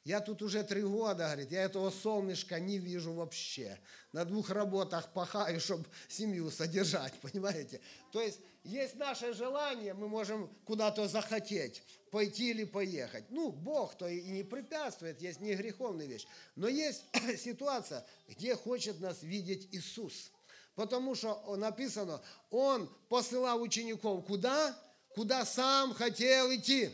Я 0.07 0.21
тут 0.21 0.41
уже 0.41 0.63
три 0.63 0.83
года, 0.83 1.25
говорит, 1.25 1.51
я 1.51 1.63
этого 1.63 1.89
солнышка 1.89 2.61
не 2.61 2.77
вижу 2.77 3.11
вообще. 3.11 3.77
На 4.13 4.23
двух 4.23 4.51
работах 4.51 5.11
пахаю, 5.11 5.59
чтобы 5.59 5.85
семью 6.07 6.49
содержать, 6.49 7.13
понимаете? 7.21 7.81
То 8.13 8.21
есть 8.21 8.39
есть 8.67 8.95
наше 8.95 9.33
желание, 9.33 9.93
мы 9.93 10.09
можем 10.09 10.49
куда-то 10.65 11.07
захотеть, 11.07 11.81
пойти 12.11 12.51
или 12.51 12.65
поехать. 12.65 13.23
Ну, 13.29 13.49
Бог-то 13.51 14.07
и 14.07 14.29
не 14.29 14.43
препятствует, 14.43 15.21
есть 15.21 15.39
не 15.39 15.55
греховная 15.55 16.05
вещь. 16.05 16.27
Но 16.55 16.67
есть 16.67 17.03
ситуация, 17.37 18.05
где 18.27 18.55
хочет 18.55 18.99
нас 18.99 19.23
видеть 19.23 19.69
Иисус. 19.71 20.31
Потому 20.75 21.15
что 21.15 21.55
написано, 21.55 22.21
Он 22.51 22.89
посылал 23.09 23.61
учеников 23.61 24.25
куда? 24.25 24.77
Куда 25.15 25.45
сам 25.45 25.93
хотел 25.93 26.53
идти. 26.53 26.91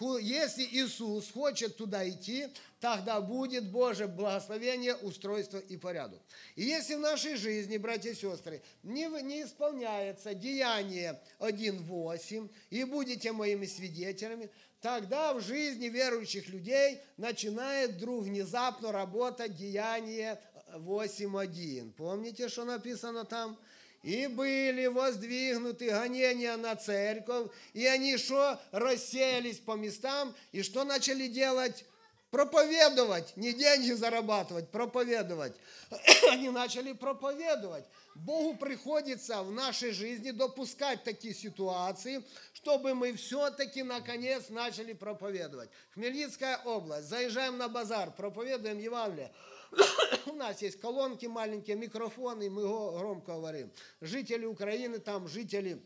Если 0.00 0.64
Иисус 0.64 1.30
хочет 1.30 1.76
туда 1.76 2.08
идти, 2.08 2.48
тогда 2.80 3.20
будет 3.20 3.70
Божье 3.70 4.06
благословение, 4.06 4.94
устройство 4.96 5.58
и 5.58 5.76
порядок. 5.76 6.20
И 6.56 6.62
если 6.62 6.94
в 6.94 7.00
нашей 7.00 7.36
жизни, 7.36 7.76
братья 7.76 8.10
и 8.10 8.14
сестры, 8.14 8.62
не, 8.82 9.06
не 9.22 9.42
исполняется 9.42 10.34
деяние 10.34 11.20
1.8, 11.38 12.50
и 12.70 12.84
будете 12.84 13.32
моими 13.32 13.66
свидетелями, 13.66 14.50
тогда 14.80 15.34
в 15.34 15.42
жизни 15.42 15.88
верующих 15.88 16.48
людей 16.48 17.00
начинает 17.18 17.92
вдруг 17.92 18.24
внезапно 18.24 18.92
работать 18.92 19.54
деяние 19.54 20.40
8.1. 20.72 21.92
Помните, 21.92 22.48
что 22.48 22.64
написано 22.64 23.24
там? 23.24 23.58
И 24.02 24.26
были 24.28 24.86
воздвигнуты 24.86 25.90
гонения 25.90 26.56
на 26.56 26.74
церковь, 26.74 27.50
и 27.74 27.86
они 27.86 28.16
что, 28.16 28.58
рассеялись 28.72 29.58
по 29.58 29.72
местам, 29.72 30.34
и 30.52 30.62
что 30.62 30.84
начали 30.84 31.26
делать? 31.28 31.84
Проповедовать, 32.30 33.36
не 33.36 33.52
деньги 33.52 33.90
зарабатывать, 33.90 34.70
проповедовать. 34.70 35.52
Они 36.30 36.48
начали 36.48 36.92
проповедовать. 36.92 37.84
Богу 38.14 38.56
приходится 38.56 39.42
в 39.42 39.50
нашей 39.50 39.90
жизни 39.90 40.30
допускать 40.30 41.02
такие 41.02 41.34
ситуации, 41.34 42.22
чтобы 42.52 42.94
мы 42.94 43.14
все-таки 43.14 43.82
наконец 43.82 44.48
начали 44.48 44.92
проповедовать. 44.92 45.70
Хмельницкая 45.94 46.58
область, 46.64 47.08
заезжаем 47.08 47.58
на 47.58 47.68
базар, 47.68 48.12
проповедуем 48.12 48.78
Евангелие. 48.78 49.32
У 50.26 50.34
нас 50.34 50.62
есть 50.62 50.80
колонки 50.80 51.26
маленькие, 51.26 51.76
микрофоны, 51.76 52.50
мы 52.50 52.62
громко 52.62 53.32
говорим. 53.32 53.70
Жители 54.00 54.44
Украины, 54.44 54.98
там 54.98 55.28
жители 55.28 55.82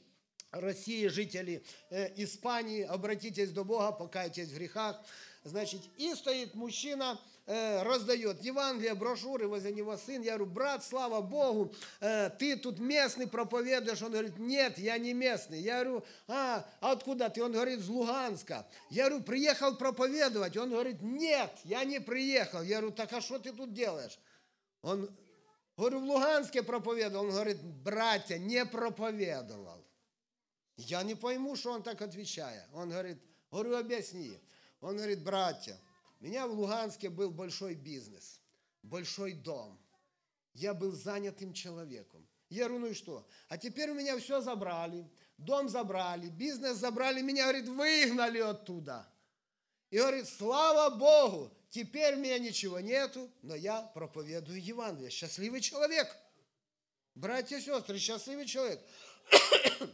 России, 0.51 1.07
жители 1.09 1.65
э, 1.91 2.13
Испании, 2.23 2.83
обратитесь 2.83 3.51
до 3.51 3.65
Бога, 3.65 3.93
покайтесь 3.93 4.49
в 4.49 4.55
грехах. 4.55 5.01
Значит, 5.43 5.83
и 5.97 6.15
стоит 6.15 6.55
мужчина, 6.55 7.21
раздает 7.47 8.43
Евангелие, 8.43 8.95
брошюры, 8.95 9.47
возле 9.47 9.73
него 9.73 9.97
сын. 9.97 10.23
Я 10.23 10.37
говорю, 10.37 10.47
брат, 10.47 10.85
слава 10.85 11.21
Богу, 11.21 11.73
ты 12.01 12.57
тут 12.57 12.79
местный 12.79 13.27
проповедуешь. 13.27 14.01
Он 14.03 14.13
говорит, 14.13 14.39
нет, 14.39 14.79
я 14.79 14.97
не 14.97 15.13
местный. 15.13 15.61
Я 15.61 15.85
говорю, 15.85 16.05
а, 16.27 16.67
а 16.81 16.93
откуда 16.93 17.29
ты? 17.29 17.43
Он 17.43 17.53
говорит, 17.53 17.81
с 17.81 17.89
Луганска. 17.89 18.67
Я 18.89 19.09
говорю, 19.09 19.25
приехал 19.25 19.77
проповедовать. 19.77 20.57
Он 20.57 20.71
говорит, 20.71 21.03
нет, 21.03 21.51
я 21.65 21.85
не 21.85 22.01
приехал. 22.01 22.63
Я 22.63 22.81
говорю, 22.81 22.95
так 22.95 23.13
а 23.13 23.21
что 23.21 23.39
ты 23.39 23.53
тут 23.53 23.75
делаешь? 23.75 24.19
Он, 24.81 25.11
говорю, 25.77 26.01
в 26.01 26.05
Луганске 26.05 26.63
проповедовал. 26.63 27.27
Он 27.27 27.31
говорит, 27.31 27.63
братья, 27.63 28.39
не 28.39 28.65
проповедовал. 28.65 29.85
Я 30.77 31.03
не 31.03 31.15
пойму, 31.15 31.57
что 31.57 31.73
он 31.73 31.83
так 31.83 32.01
отвечает. 32.03 32.65
Он 32.73 32.89
говорит, 32.89 33.19
говорю, 33.51 33.77
объясни. 33.77 34.41
Он 34.81 34.97
говорит, 34.97 35.23
братья, 35.23 35.79
меня 36.25 36.47
в 36.47 36.53
Луганске 36.53 37.11
был 37.11 37.31
большой 37.31 37.75
бизнес, 37.75 38.41
большой 38.83 39.35
дом. 39.35 39.79
Я 40.55 40.73
был 40.73 40.93
занятым 40.93 41.53
человеком. 41.53 42.27
Я 42.49 42.65
говорю, 42.65 42.87
ну 42.87 42.87
и 42.93 42.95
что? 42.95 43.29
А 43.49 43.59
теперь 43.59 43.91
у 43.91 43.95
меня 43.95 44.17
все 44.19 44.41
забрали, 44.41 45.07
дом 45.37 45.69
забрали, 45.69 46.29
бизнес 46.31 46.79
забрали, 46.79 47.21
меня, 47.21 47.43
говорит, 47.43 47.69
выгнали 47.69 48.39
оттуда. 48.39 49.07
И 49.91 49.99
говорит, 49.99 50.27
слава 50.27 50.97
Богу, 50.97 51.53
теперь 51.69 52.15
у 52.15 52.21
меня 52.21 52.39
ничего 52.39 52.81
нету, 52.81 53.31
но 53.43 53.55
я 53.55 53.83
проповедую 53.83 54.65
Евангелие. 54.65 55.11
Счастливый 55.11 55.61
человек. 55.61 56.09
Братья 57.15 57.59
и 57.59 57.61
сестры, 57.61 57.99
счастливый 57.99 58.47
человек. 58.47 58.81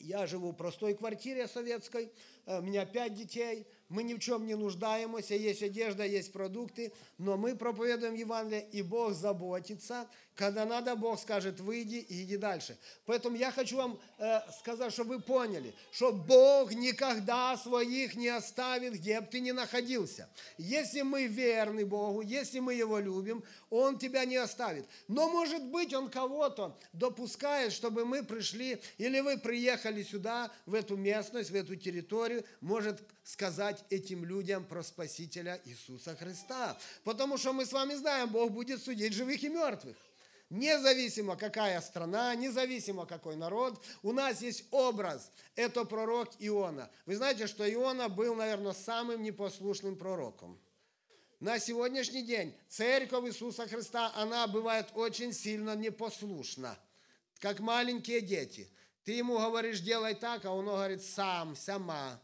Я 0.00 0.26
живу 0.26 0.50
в 0.50 0.56
простой 0.56 0.94
квартире 0.94 1.48
советской, 1.48 2.12
у 2.44 2.60
меня 2.60 2.84
пять 2.84 3.14
детей, 3.14 3.66
мы 3.94 4.02
ни 4.02 4.14
в 4.14 4.18
чем 4.18 4.44
не 4.44 4.56
нуждаемся, 4.56 5.36
есть 5.36 5.62
одежда, 5.62 6.04
есть 6.04 6.32
продукты, 6.32 6.92
но 7.16 7.36
мы 7.36 7.54
проповедуем 7.54 8.14
Евангелие, 8.14 8.66
и 8.72 8.82
Бог 8.82 9.14
заботится. 9.14 10.08
Когда 10.36 10.64
надо, 10.64 10.96
Бог 10.96 11.20
скажет, 11.20 11.60
выйди 11.60 11.96
и 11.96 12.24
иди 12.24 12.36
дальше. 12.36 12.76
Поэтому 13.06 13.36
я 13.36 13.52
хочу 13.52 13.76
вам 13.76 14.00
э, 14.18 14.40
сказать, 14.58 14.92
чтобы 14.92 15.16
вы 15.16 15.22
поняли, 15.22 15.72
что 15.92 16.12
Бог 16.12 16.72
никогда 16.72 17.56
своих 17.56 18.16
не 18.16 18.28
оставит, 18.28 18.94
где 18.94 19.20
бы 19.20 19.28
ты 19.28 19.38
ни 19.38 19.52
находился. 19.52 20.28
Если 20.58 21.02
мы 21.02 21.26
верны 21.26 21.86
Богу, 21.86 22.20
если 22.20 22.58
мы 22.58 22.74
Его 22.74 22.98
любим, 22.98 23.44
Он 23.70 23.96
тебя 23.96 24.24
не 24.24 24.36
оставит. 24.36 24.86
Но, 25.06 25.28
может 25.28 25.62
быть, 25.66 25.94
Он 25.94 26.10
кого-то 26.10 26.76
допускает, 26.92 27.72
чтобы 27.72 28.04
мы 28.04 28.24
пришли, 28.24 28.82
или 28.98 29.20
вы 29.20 29.38
приехали 29.38 30.02
сюда, 30.02 30.50
в 30.66 30.74
эту 30.74 30.96
местность, 30.96 31.50
в 31.50 31.54
эту 31.54 31.76
территорию, 31.76 32.44
может 32.60 33.00
сказать 33.22 33.84
этим 33.88 34.24
людям 34.24 34.64
про 34.64 34.82
Спасителя 34.82 35.60
Иисуса 35.64 36.16
Христа. 36.16 36.76
Потому 37.04 37.38
что 37.38 37.52
мы 37.52 37.64
с 37.64 37.72
вами 37.72 37.94
знаем, 37.94 38.28
Бог 38.28 38.50
будет 38.50 38.82
судить 38.82 39.12
живых 39.12 39.42
и 39.42 39.48
мертвых. 39.48 39.96
Независимо, 40.54 41.36
какая 41.36 41.80
страна, 41.80 42.32
независимо, 42.36 43.06
какой 43.06 43.34
народ, 43.34 43.84
у 44.04 44.12
нас 44.12 44.40
есть 44.40 44.66
образ. 44.70 45.32
Это 45.56 45.84
пророк 45.84 46.30
Иона. 46.38 46.88
Вы 47.06 47.16
знаете, 47.16 47.48
что 47.48 47.68
Иона 47.68 48.08
был, 48.08 48.36
наверное, 48.36 48.72
самым 48.72 49.24
непослушным 49.24 49.96
пророком. 49.96 50.56
На 51.40 51.58
сегодняшний 51.58 52.22
день 52.22 52.56
церковь 52.68 53.26
Иисуса 53.26 53.66
Христа, 53.66 54.12
она 54.14 54.46
бывает 54.46 54.86
очень 54.94 55.32
сильно 55.32 55.74
непослушна, 55.74 56.78
как 57.40 57.58
маленькие 57.58 58.20
дети. 58.20 58.70
Ты 59.02 59.14
ему 59.14 59.36
говоришь, 59.36 59.80
делай 59.80 60.14
так, 60.14 60.44
а 60.44 60.52
он 60.52 60.66
говорит, 60.66 61.02
сам, 61.02 61.56
сама, 61.56 62.20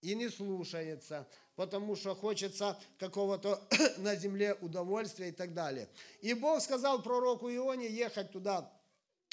и 0.00 0.14
не 0.14 0.30
слушается 0.30 1.28
потому 1.56 1.96
что 1.96 2.14
хочется 2.14 2.78
какого-то 2.98 3.60
на 3.98 4.16
земле 4.16 4.54
удовольствия 4.60 5.28
и 5.28 5.32
так 5.32 5.54
далее. 5.54 5.88
И 6.20 6.34
Бог 6.34 6.60
сказал 6.60 7.02
пророку 7.02 7.50
Ионе 7.50 7.88
ехать 7.88 8.32
туда, 8.32 8.70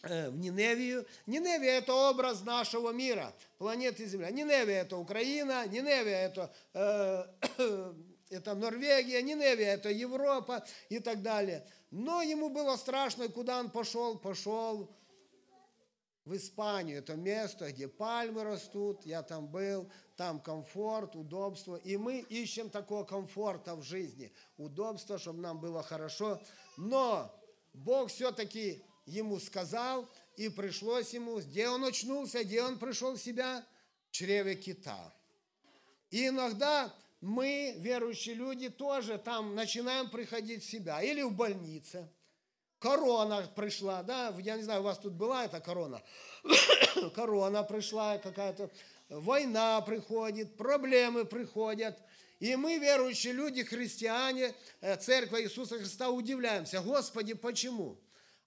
э, 0.03 0.29
в 0.29 0.37
Ниневию. 0.37 1.05
Ниневия– 1.25 1.77
это 1.79 1.93
образ 1.93 2.43
нашего 2.43 2.91
мира, 2.91 3.33
планеты 3.57 4.05
Земля. 4.05 4.31
Ниневия– 4.31 4.81
это 4.83 4.97
Украина, 4.97 5.67
Ниневия– 5.67 6.17
это, 6.29 6.53
э, 6.73 7.25
это 8.29 8.55
Норвегия, 8.55 9.21
Ниневия– 9.21 9.73
это 9.73 9.89
Европа 9.89 10.65
и 10.89 10.99
так 10.99 11.21
далее. 11.21 11.65
Но 11.89 12.21
ему 12.21 12.49
было 12.49 12.77
страшно, 12.77 13.27
куда 13.27 13.59
он 13.59 13.69
пошел? 13.69 14.17
Пошел 14.17 14.89
в 16.25 16.35
Испанию. 16.35 16.99
Это 16.99 17.15
место, 17.15 17.71
где 17.71 17.87
пальмы 17.87 18.43
растут, 18.43 19.05
я 19.05 19.23
там 19.23 19.47
был, 19.47 19.89
там 20.15 20.39
комфорт, 20.39 21.15
удобство. 21.15 21.75
И 21.75 21.97
мы 21.97 22.19
ищем 22.19 22.69
такого 22.69 23.03
комфорта 23.03 23.75
в 23.75 23.83
жизни, 23.83 24.31
удобства, 24.57 25.17
чтобы 25.17 25.39
нам 25.39 25.59
было 25.59 25.81
хорошо. 25.83 26.41
Но 26.77 27.33
Бог 27.73 28.09
все-таки 28.09 28.83
ему 29.05 29.39
сказал, 29.39 30.07
и 30.37 30.49
пришлось 30.49 31.13
ему, 31.13 31.39
где 31.39 31.69
он 31.69 31.83
очнулся, 31.83 32.43
где 32.43 32.63
он 32.63 32.77
пришел 32.77 33.15
в 33.15 33.21
себя? 33.21 33.65
В 34.09 34.11
чреве 34.11 34.55
кита. 34.55 35.13
И 36.09 36.27
иногда 36.27 36.93
мы, 37.21 37.75
верующие 37.77 38.35
люди, 38.35 38.69
тоже 38.69 39.17
там 39.17 39.55
начинаем 39.55 40.09
приходить 40.09 40.63
в 40.63 40.69
себя. 40.69 41.01
Или 41.01 41.21
в 41.21 41.33
больнице– 41.33 42.07
корона 42.81 43.47
пришла, 43.55 44.03
да, 44.03 44.33
я 44.39 44.57
не 44.57 44.63
знаю, 44.63 44.81
у 44.81 44.83
вас 44.83 44.97
тут 44.97 45.13
была 45.13 45.45
эта 45.45 45.61
корона, 45.61 46.01
корона 47.15 47.63
пришла 47.63 48.17
какая-то, 48.17 48.69
война 49.09 49.79
приходит, 49.81 50.57
проблемы 50.57 51.25
приходят, 51.25 51.97
и 52.39 52.55
мы, 52.55 52.79
верующие 52.79 53.33
люди, 53.33 53.63
христиане, 53.63 54.55
э, 54.81 54.97
церковь 54.97 55.43
Иисуса 55.43 55.77
Христа, 55.77 56.09
удивляемся, 56.09 56.81
Господи, 56.81 57.35
почему? 57.35 57.99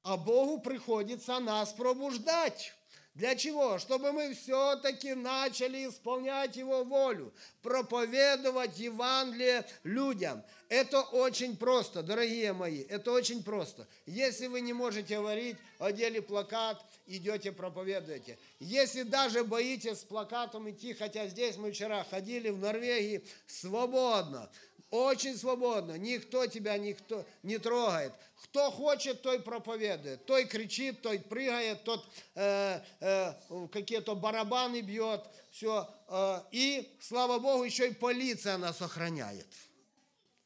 А 0.02 0.16
Богу 0.16 0.60
приходится 0.60 1.38
нас 1.38 1.72
пробуждать. 1.72 2.74
Для 3.14 3.36
чего? 3.36 3.78
Чтобы 3.78 4.10
мы 4.10 4.34
все-таки 4.34 5.14
начали 5.14 5.88
исполнять 5.88 6.56
Его 6.56 6.82
волю, 6.82 7.32
проповедовать 7.62 8.76
Евангелие 8.78 9.64
людям. 9.84 10.42
Это 10.68 11.00
очень 11.00 11.56
просто, 11.56 12.02
дорогие 12.02 12.52
мои, 12.52 12.82
это 12.82 13.12
очень 13.12 13.44
просто. 13.44 13.86
Если 14.06 14.48
вы 14.48 14.60
не 14.62 14.72
можете 14.72 15.16
говорить, 15.16 15.56
одели 15.78 16.18
плакат, 16.18 16.84
идете 17.06 17.52
проповедуете. 17.52 18.36
Если 18.58 19.04
даже 19.04 19.44
боитесь 19.44 20.00
с 20.00 20.04
плакатом 20.04 20.68
идти, 20.68 20.92
хотя 20.92 21.28
здесь 21.28 21.56
мы 21.56 21.70
вчера 21.70 22.02
ходили 22.02 22.48
в 22.48 22.58
Норвегии 22.58 23.24
свободно, 23.46 24.50
очень 24.94 25.36
свободно, 25.36 25.98
никто 25.98 26.46
тебя 26.46 26.78
никто 26.78 27.26
не 27.42 27.58
трогает. 27.58 28.12
Кто 28.44 28.70
хочет, 28.70 29.22
той 29.22 29.40
проповедует. 29.40 30.24
Той 30.24 30.44
кричит, 30.44 31.02
той 31.02 31.18
прыгает, 31.18 31.82
тот 31.82 32.06
э, 32.36 32.80
э, 33.00 33.32
какие-то 33.72 34.14
барабаны 34.14 34.82
бьет. 34.82 35.24
Все. 35.50 35.88
Э, 36.08 36.42
и, 36.52 36.96
слава 37.00 37.40
Богу, 37.40 37.64
еще 37.64 37.88
и 37.88 37.94
полиция 37.94 38.56
нас 38.56 38.80
охраняет. 38.82 39.48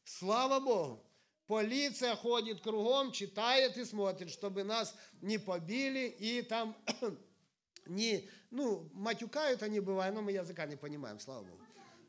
Слава 0.03 0.59
Богу. 0.59 1.03
Полиция 1.45 2.15
ходит 2.15 2.61
кругом, 2.61 3.11
читает 3.11 3.77
и 3.77 3.85
смотрит, 3.85 4.31
чтобы 4.31 4.63
нас 4.63 4.95
не 5.21 5.37
побили 5.37 6.07
и 6.07 6.41
там 6.41 6.75
не, 7.85 8.27
ну, 8.49 8.89
матюкают 8.93 9.61
они 9.61 9.79
бывают, 9.79 10.15
но 10.15 10.21
мы 10.21 10.31
языка 10.31 10.65
не 10.65 10.75
понимаем, 10.75 11.19
слава 11.19 11.43
Богу. 11.43 11.61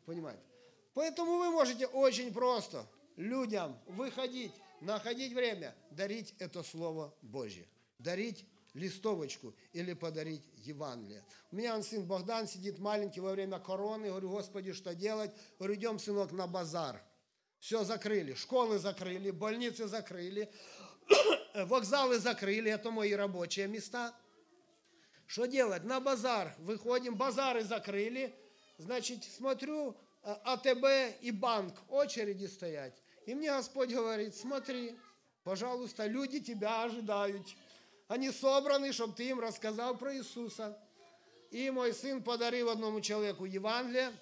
Понимаете? 0.07 0.50
Поэтому 0.95 1.39
вы 1.39 1.51
можете 1.51 1.87
очень 1.87 2.33
просто 2.33 2.87
людям 3.17 3.79
выходить, 3.87 4.53
находить 4.81 5.33
время, 5.33 5.75
дарить 5.91 6.35
это 6.39 6.63
Слово 6.63 7.15
Божье, 7.23 7.67
дарить 7.99 8.47
листовочку 8.75 9.55
или 9.73 9.95
подарить 9.95 10.43
Евангелие. 10.57 11.25
У 11.51 11.57
меня 11.57 11.81
сын 11.83 12.05
Богдан 12.05 12.47
сидит 12.47 12.79
маленький 12.79 13.21
во 13.21 13.33
время 13.33 13.59
короны, 13.59 14.09
говорю, 14.09 14.31
Господи, 14.31 14.73
что 14.73 14.95
делать? 14.95 15.33
Говорю, 15.59 15.75
идем, 15.75 15.99
сынок, 15.99 16.33
на 16.33 16.47
базар. 16.47 17.03
Все 17.59 17.85
закрыли, 17.85 18.35
школы 18.35 18.79
закрыли, 18.79 19.31
больницы 19.31 19.87
закрыли, 19.87 20.51
вокзалы 21.55 22.19
закрыли, 22.19 22.71
это 22.71 22.91
мои 22.91 23.13
рабочие 23.13 23.67
места. 23.67 24.15
Что 25.27 25.47
делать? 25.47 25.85
На 25.85 26.01
базар 26.01 26.55
выходим, 26.59 27.17
базары 27.17 27.63
закрыли, 27.63 28.35
значит, 28.79 29.25
смотрю, 29.25 29.97
АТБ 30.23 31.21
и 31.23 31.31
банк 31.31 31.75
очереди 31.89 32.47
стоять. 32.47 32.95
И 33.27 33.35
мне 33.35 33.51
Господь 33.51 33.91
говорит, 33.91 34.35
смотри, 34.35 34.97
пожалуйста, 35.45 36.07
люди 36.07 36.41
тебя 36.41 36.83
ожидают. 36.85 37.47
Они 38.09 38.31
собраны, 38.31 38.93
чтобы 38.93 39.15
ты 39.15 39.29
им 39.29 39.41
рассказал 39.41 39.97
про 39.97 40.15
Иисуса. 40.17 40.79
И 41.51 41.71
мой 41.71 41.93
сын 41.93 42.23
подарил 42.23 42.71
одному 42.71 43.01
человеку 43.01 43.45
Евангелие 43.45 44.13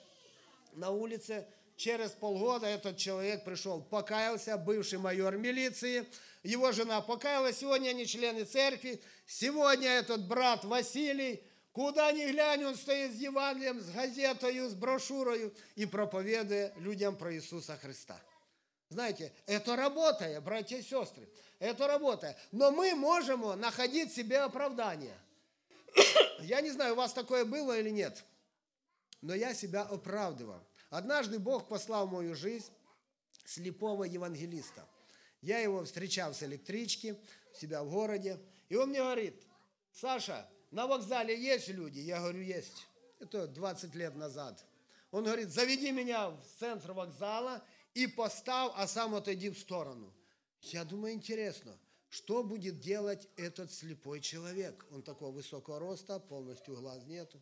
на 0.75 0.91
улице. 0.91 1.47
Через 1.77 2.11
полгода 2.11 2.67
этот 2.67 2.97
человек 2.97 3.45
пришел, 3.45 3.81
покаялся, 3.81 4.57
бывший 4.57 4.99
майор 4.99 5.37
милиции. 5.37 6.07
Его 6.43 6.73
жена 6.73 7.01
покаялась, 7.01 7.59
сегодня 7.59 7.91
они 7.91 8.07
члены 8.07 8.45
церкви. 8.45 9.01
Сегодня 9.27 9.89
этот 9.89 10.27
брат 10.27 10.65
Василий 10.65 11.43
Куда 11.79 12.11
ни 12.11 12.27
глянь, 12.33 12.65
он 12.65 12.75
стоит 12.75 13.13
с 13.13 13.21
Евангелием, 13.21 13.81
с 13.81 13.91
газетой, 13.91 14.59
с 14.69 14.75
брошюрой 14.75 15.55
и 15.77 15.87
проповедуя 15.87 16.75
людям 16.79 17.15
про 17.15 17.33
Иисуса 17.33 17.77
Христа. 17.77 18.21
Знаете, 18.89 19.33
это 19.47 19.77
работает, 19.77 20.43
братья 20.43 20.77
и 20.77 20.83
сестры, 20.83 21.29
это 21.61 21.87
работает. 21.87 22.37
Но 22.51 22.73
мы 22.73 22.97
можем 22.97 23.61
находить 23.61 24.13
себе 24.13 24.41
оправдание. 24.41 25.17
Я 26.41 26.63
не 26.63 26.73
знаю, 26.73 26.95
у 26.95 26.97
вас 26.97 27.13
такое 27.13 27.45
было 27.45 27.79
или 27.79 27.91
нет, 27.91 28.25
но 29.21 29.37
я 29.37 29.55
себя 29.55 29.83
оправдывал. 29.83 30.61
Однажды 30.91 31.39
Бог 31.39 31.69
послал 31.69 32.09
в 32.09 32.13
мою 32.13 32.35
жизнь 32.35 32.73
слепого 33.45 34.03
евангелиста. 34.03 34.85
Я 35.43 35.61
его 35.61 35.85
встречал 35.85 36.35
с 36.35 36.43
электрички 36.43 37.17
себя 37.55 37.85
в 37.85 37.91
городе, 37.93 38.41
и 38.69 38.75
он 38.75 38.89
мне 38.89 38.99
говорит, 38.99 39.41
Саша, 39.93 40.45
на 40.72 40.88
вокзале 40.88 41.40
есть 41.40 41.70
люди? 41.70 42.00
Я 42.00 42.20
говорю, 42.20 42.42
есть. 42.42 42.88
Это 43.20 43.48
20 43.48 43.96
лет 43.96 44.16
назад. 44.16 44.66
Он 45.12 45.24
говорит, 45.24 45.50
заведи 45.50 45.92
меня 45.92 46.30
в 46.30 46.44
центр 46.60 46.92
вокзала 46.92 47.64
и 47.94 48.08
поставь, 48.08 48.72
а 48.76 48.88
сам 48.88 49.14
отойди 49.16 49.50
в 49.50 49.60
сторону. 49.60 50.12
Я 50.62 50.84
думаю, 50.84 51.14
интересно, 51.14 51.78
что 52.10 52.44
будет 52.44 52.80
делать 52.80 53.28
этот 53.38 53.72
слепой 53.72 54.22
человек? 54.22 54.86
Он 54.92 55.02
такого 55.02 55.32
высокого 55.32 55.80
роста, 55.80 56.20
полностью 56.20 56.76
глаз 56.76 57.06
нету. 57.06 57.42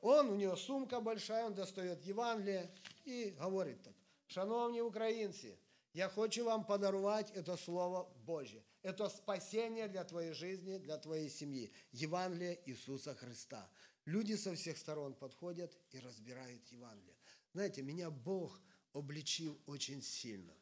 Он, 0.00 0.30
у 0.30 0.34
него 0.34 0.56
сумка 0.56 1.00
большая, 1.00 1.46
он 1.46 1.54
достает 1.54 2.02
Евангелие 2.04 2.70
и 3.04 3.34
говорит 3.38 3.82
так. 3.82 3.94
Шановні 4.26 4.82
українці, 4.82 5.54
я 5.94 6.08
хочу 6.08 6.44
вам 6.44 6.64
подарувати 6.64 7.42
це 7.42 7.56
Слово 7.56 8.10
Божье. 8.26 8.62
Это 8.81 9.09
спасение 9.09 9.87
для 9.87 10.03
твоей 10.03 10.33
жизни, 10.33 10.77
для 10.77 10.97
твоей 10.97 11.29
семьи. 11.29 11.71
Евангелие 11.91 12.59
Иисуса 12.65 13.13
Христа. 13.13 13.69
Люди 14.05 14.35
со 14.35 14.55
всех 14.55 14.77
сторон 14.77 15.13
подходят 15.13 15.77
и 15.91 15.99
разбирают 15.99 16.65
Евангелие. 16.67 17.15
Знаете, 17.53 17.81
меня 17.81 18.09
Бог 18.09 18.59
обличил 18.93 19.59
очень 19.65 20.01
сильно. 20.01 20.53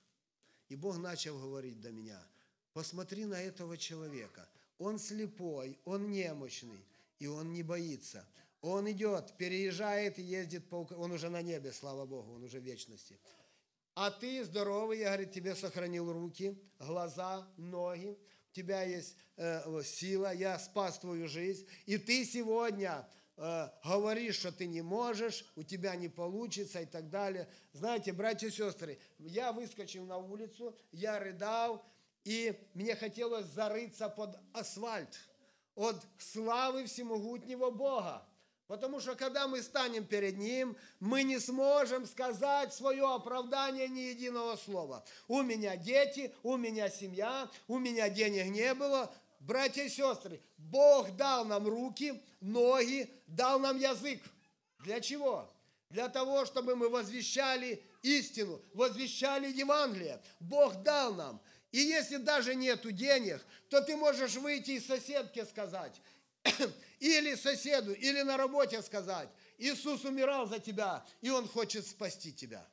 И 0.70 0.76
Бог 0.76 0.98
начал 0.98 1.40
говорить 1.40 1.80
до 1.80 1.92
меня, 1.92 2.22
посмотри 2.74 3.26
на 3.26 3.42
этого 3.42 3.78
человека. 3.78 4.50
Он 4.80 5.00
слепой, 5.00 5.80
он 5.86 6.12
немощный, 6.12 6.86
и 7.20 7.28
он 7.28 7.54
не 7.54 7.64
боится. 7.64 8.28
Он 8.62 8.90
идет, 8.92 9.38
переезжает 9.38 10.20
и 10.20 10.24
ездит 10.24 10.68
по... 10.68 10.88
Он 10.98 11.12
уже 11.12 11.30
на 11.30 11.42
небе, 11.42 11.72
слава 11.72 12.06
Богу, 12.06 12.34
он 12.34 12.44
уже 12.44 12.60
в 12.60 12.64
вечности 12.64 13.18
а 14.00 14.12
ты 14.12 14.44
здоровый, 14.44 15.00
я, 15.00 15.08
говорит, 15.08 15.32
тебе 15.32 15.56
сохранил 15.56 16.14
руки, 16.14 16.56
глаза, 16.78 17.48
ноги, 17.58 18.16
у 18.52 18.54
тебя 18.54 18.84
есть 18.84 19.16
э, 19.38 19.82
сила, 19.84 20.32
я 20.32 20.60
спас 20.60 21.00
твою 21.00 21.28
жизнь, 21.28 21.68
и 21.88 21.98
ты 21.98 22.24
сегодня 22.24 23.10
э, 23.38 23.70
говоришь, 23.84 24.36
что 24.36 24.52
ты 24.52 24.68
не 24.68 24.84
можешь, 24.84 25.52
у 25.56 25.64
тебя 25.64 25.96
не 25.96 26.10
получится 26.10 26.82
и 26.82 26.86
так 26.86 27.10
далее. 27.10 27.50
Знаете, 27.74 28.14
братья 28.14 28.50
и 28.50 28.52
сестры, 28.52 29.00
я 29.18 29.52
выскочил 29.52 30.06
на 30.06 30.18
улицу, 30.18 30.78
я 30.92 31.18
рыдал, 31.18 31.84
И 32.24 32.56
мне 32.76 32.96
хотелось 32.96 33.48
зарыться 33.48 34.10
под 34.10 34.38
асфальт 34.54 35.18
от 35.74 36.06
славы 36.20 36.86
всемогутнего 36.86 37.72
Бога. 37.72 38.24
Потому 38.68 39.00
что 39.00 39.16
когда 39.16 39.48
мы 39.48 39.62
станем 39.62 40.06
перед 40.06 40.38
Ним, 40.38 40.76
мы 41.00 41.24
не 41.24 41.40
сможем 41.40 42.06
сказать 42.06 42.74
свое 42.74 43.14
оправдание 43.14 43.88
ни 43.88 44.02
единого 44.02 44.58
слова. 44.58 45.06
У 45.28 45.42
меня 45.42 45.78
дети, 45.78 46.34
у 46.44 46.58
меня 46.58 46.90
семья, 46.90 47.50
у 47.68 47.80
меня 47.80 48.10
денег 48.10 48.48
не 48.48 48.74
было. 48.74 49.10
Братья 49.40 49.84
и 49.84 49.90
сестры, 49.90 50.42
Бог 50.58 51.16
дал 51.16 51.46
нам 51.46 51.66
руки, 51.66 52.22
ноги, 52.42 53.10
дал 53.28 53.60
нам 53.60 53.78
язык. 53.78 54.22
Для 54.84 55.00
чего? 55.00 55.50
Для 55.90 56.10
того, 56.10 56.46
чтобы 56.46 56.76
мы 56.76 56.90
возвещали 56.90 57.82
истину, 58.02 58.62
возвещали 58.74 59.50
Евангелие. 59.50 60.22
Бог 60.42 60.76
дал 60.84 61.14
нам. 61.14 61.40
И 61.72 61.80
если 61.80 62.18
даже 62.18 62.56
нету 62.56 62.92
денег, 62.92 63.46
то 63.70 63.82
ты 63.82 63.96
можешь 63.96 64.36
выйти 64.36 64.72
и 64.72 64.80
соседке 64.82 65.46
сказать, 65.46 66.02
или 67.00 67.36
соседу, 67.36 67.94
или 67.94 68.22
на 68.22 68.38
работе 68.38 68.82
сказать, 68.82 69.30
Иисус 69.58 70.06
умирал 70.06 70.48
за 70.48 70.60
тебя, 70.60 71.06
и 71.22 71.30
Он 71.30 71.48
хочет 71.48 71.86
спасти 71.86 72.32
тебя. 72.32 72.66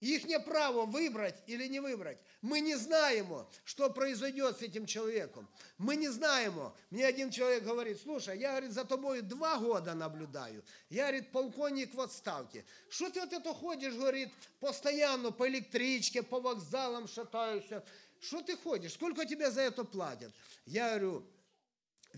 Их 0.00 0.26
не 0.26 0.38
право 0.38 0.86
выбрать 0.86 1.34
или 1.48 1.66
не 1.66 1.80
выбрать. 1.80 2.18
Мы 2.40 2.60
не 2.60 2.76
знаем, 2.76 3.46
что 3.64 3.90
произойдет 3.90 4.58
с 4.58 4.62
этим 4.62 4.86
человеком. 4.86 5.48
Мы 5.76 5.96
не 5.96 6.08
знаем. 6.08 6.72
Мне 6.90 7.04
один 7.04 7.32
человек 7.32 7.64
говорит, 7.64 8.00
слушай, 8.00 8.38
я, 8.38 8.50
говорит, 8.50 8.70
за 8.70 8.84
тобой 8.84 9.22
два 9.22 9.58
года 9.58 9.94
наблюдаю. 9.94 10.64
Я, 10.88 11.08
говорит, 11.08 11.32
полковник 11.32 11.94
в 11.94 12.00
отставке. 12.00 12.64
Что 12.88 13.10
ты 13.10 13.20
вот 13.20 13.32
это 13.32 13.52
ходишь, 13.52 13.94
говорит, 13.94 14.28
постоянно 14.60 15.32
по 15.32 15.48
электричке, 15.48 16.22
по 16.22 16.38
вокзалам 16.38 17.08
шатаешься. 17.08 17.84
Что 18.20 18.40
ты 18.40 18.56
ходишь? 18.56 18.92
Сколько 18.92 19.24
тебе 19.24 19.50
за 19.50 19.62
это 19.62 19.82
платят? 19.82 20.32
Я 20.64 20.90
говорю, 20.90 21.26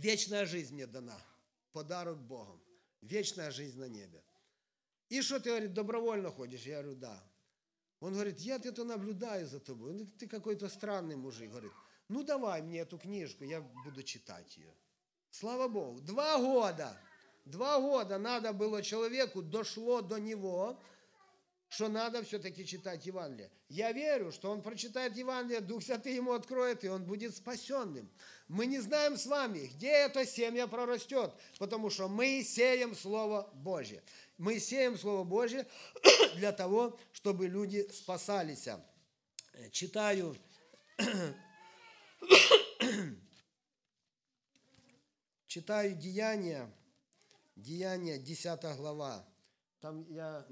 вечная 0.00 0.46
жизнь 0.46 0.74
мне 0.74 0.86
дана. 0.86 1.18
Подарок 1.72 2.18
Богом. 2.18 2.60
Вечная 3.02 3.50
жизнь 3.50 3.78
на 3.78 3.88
небе. 3.88 4.22
И 5.08 5.22
что 5.22 5.40
ты, 5.40 5.50
говорит, 5.50 5.72
добровольно 5.72 6.30
ходишь? 6.30 6.62
Я 6.62 6.82
говорю, 6.82 6.96
да. 6.96 7.22
Он 8.00 8.14
говорит, 8.14 8.38
я 8.40 8.56
это 8.56 8.84
наблюдаю 8.84 9.46
за 9.46 9.60
тобой. 9.60 10.06
Ты 10.18 10.26
какой-то 10.26 10.68
странный 10.68 11.16
мужик. 11.16 11.50
Говорит, 11.50 11.72
ну 12.08 12.22
давай 12.22 12.62
мне 12.62 12.80
эту 12.80 12.98
книжку, 12.98 13.44
я 13.44 13.60
буду 13.60 14.02
читать 14.02 14.56
ее. 14.56 14.72
Слава 15.30 15.68
Богу. 15.68 16.00
Два 16.00 16.38
года. 16.38 16.96
Два 17.44 17.80
года 17.80 18.18
надо 18.18 18.52
было 18.52 18.82
человеку, 18.82 19.42
дошло 19.42 20.02
до 20.02 20.18
него, 20.18 20.78
что 21.70 21.88
надо 21.88 22.22
все-таки 22.24 22.66
читать 22.66 23.06
Евангелие. 23.06 23.50
Я 23.68 23.92
верю, 23.92 24.33
что 24.33 24.50
он 24.50 24.61
прочитает 24.61 25.16
Евангелие, 25.16 25.61
Дух 25.61 25.85
Святый 25.85 26.16
ему 26.16 26.33
откроет, 26.33 26.83
и 26.85 26.88
он 26.88 27.04
будет 27.04 27.37
спасенным. 27.37 28.11
Мы 28.48 28.66
не 28.66 28.80
знаем 28.80 29.16
с 29.16 29.24
вами, 29.24 29.70
где 29.74 29.90
эта 29.90 30.26
семья 30.26 30.66
прорастет, 30.66 31.33
потому 31.61 31.88
что 31.88 32.09
мы 32.09 32.42
сеем 32.42 32.96
Слово 32.96 33.48
Божье. 33.54 34.02
Мы 34.37 34.59
сеем 34.59 34.98
Слово 34.98 35.22
Божье 35.22 35.64
для 36.35 36.50
того, 36.50 36.98
чтобы 37.12 37.46
люди 37.46 37.88
спасались. 37.92 38.68
Читаю 39.70 40.37
читаю 45.46 45.94
Деяния, 45.94 46.68
Деяния, 47.54 48.18
10 48.18 48.61
глава. 48.76 49.24
Там 49.80 50.04
я 50.11 50.44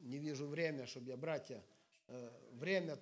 не 0.00 0.18
вижу 0.18 0.46
время, 0.46 0.86
чтобы 0.86 1.10
я, 1.10 1.16
братья, 1.16 1.62
э, 2.08 2.30
время... 2.52 2.98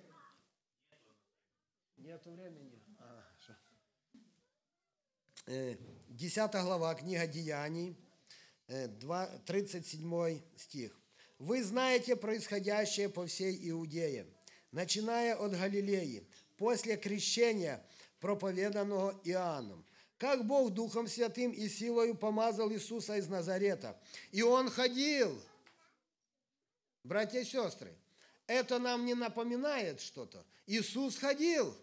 Нету 1.97 2.31
времени? 2.31 2.81
А, 2.99 3.25
э, 5.47 5.75
10 6.07 6.51
глава, 6.63 6.95
книга 6.95 7.27
Деяний, 7.27 7.97
37 8.67 10.13
э, 10.13 10.41
стих. 10.55 10.97
«Вы 11.39 11.63
знаете 11.63 12.15
происходящее 12.15 13.09
по 13.09 13.25
всей 13.25 13.69
Иудее, 13.69 14.27
начиная 14.71 15.35
от 15.35 15.51
Галилеи, 15.51 16.27
после 16.57 16.97
крещения, 16.97 17.85
проповеданного 18.19 19.19
Иоанном, 19.23 19.85
как 20.17 20.45
Бог 20.45 20.73
Духом 20.73 21.07
Святым 21.07 21.51
и 21.51 21.67
силою 21.69 22.15
помазал 22.15 22.71
Иисуса 22.71 23.15
из 23.15 23.27
Назарета. 23.27 23.97
И 24.31 24.41
Он 24.43 24.69
ходил. 24.69 25.41
Братья 27.09 27.39
и 27.39 27.43
сестры, 27.43 27.91
это 28.45 28.77
нам 28.77 29.03
не 29.03 29.15
напоминает 29.15 29.99
что-то. 29.99 30.45
Иисус 30.67 31.17
ходил. 31.17 31.75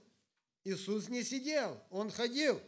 Иисус 0.62 1.08
не 1.08 1.24
сидел, 1.24 1.76
Он 1.90 2.12
ходил, 2.12 2.60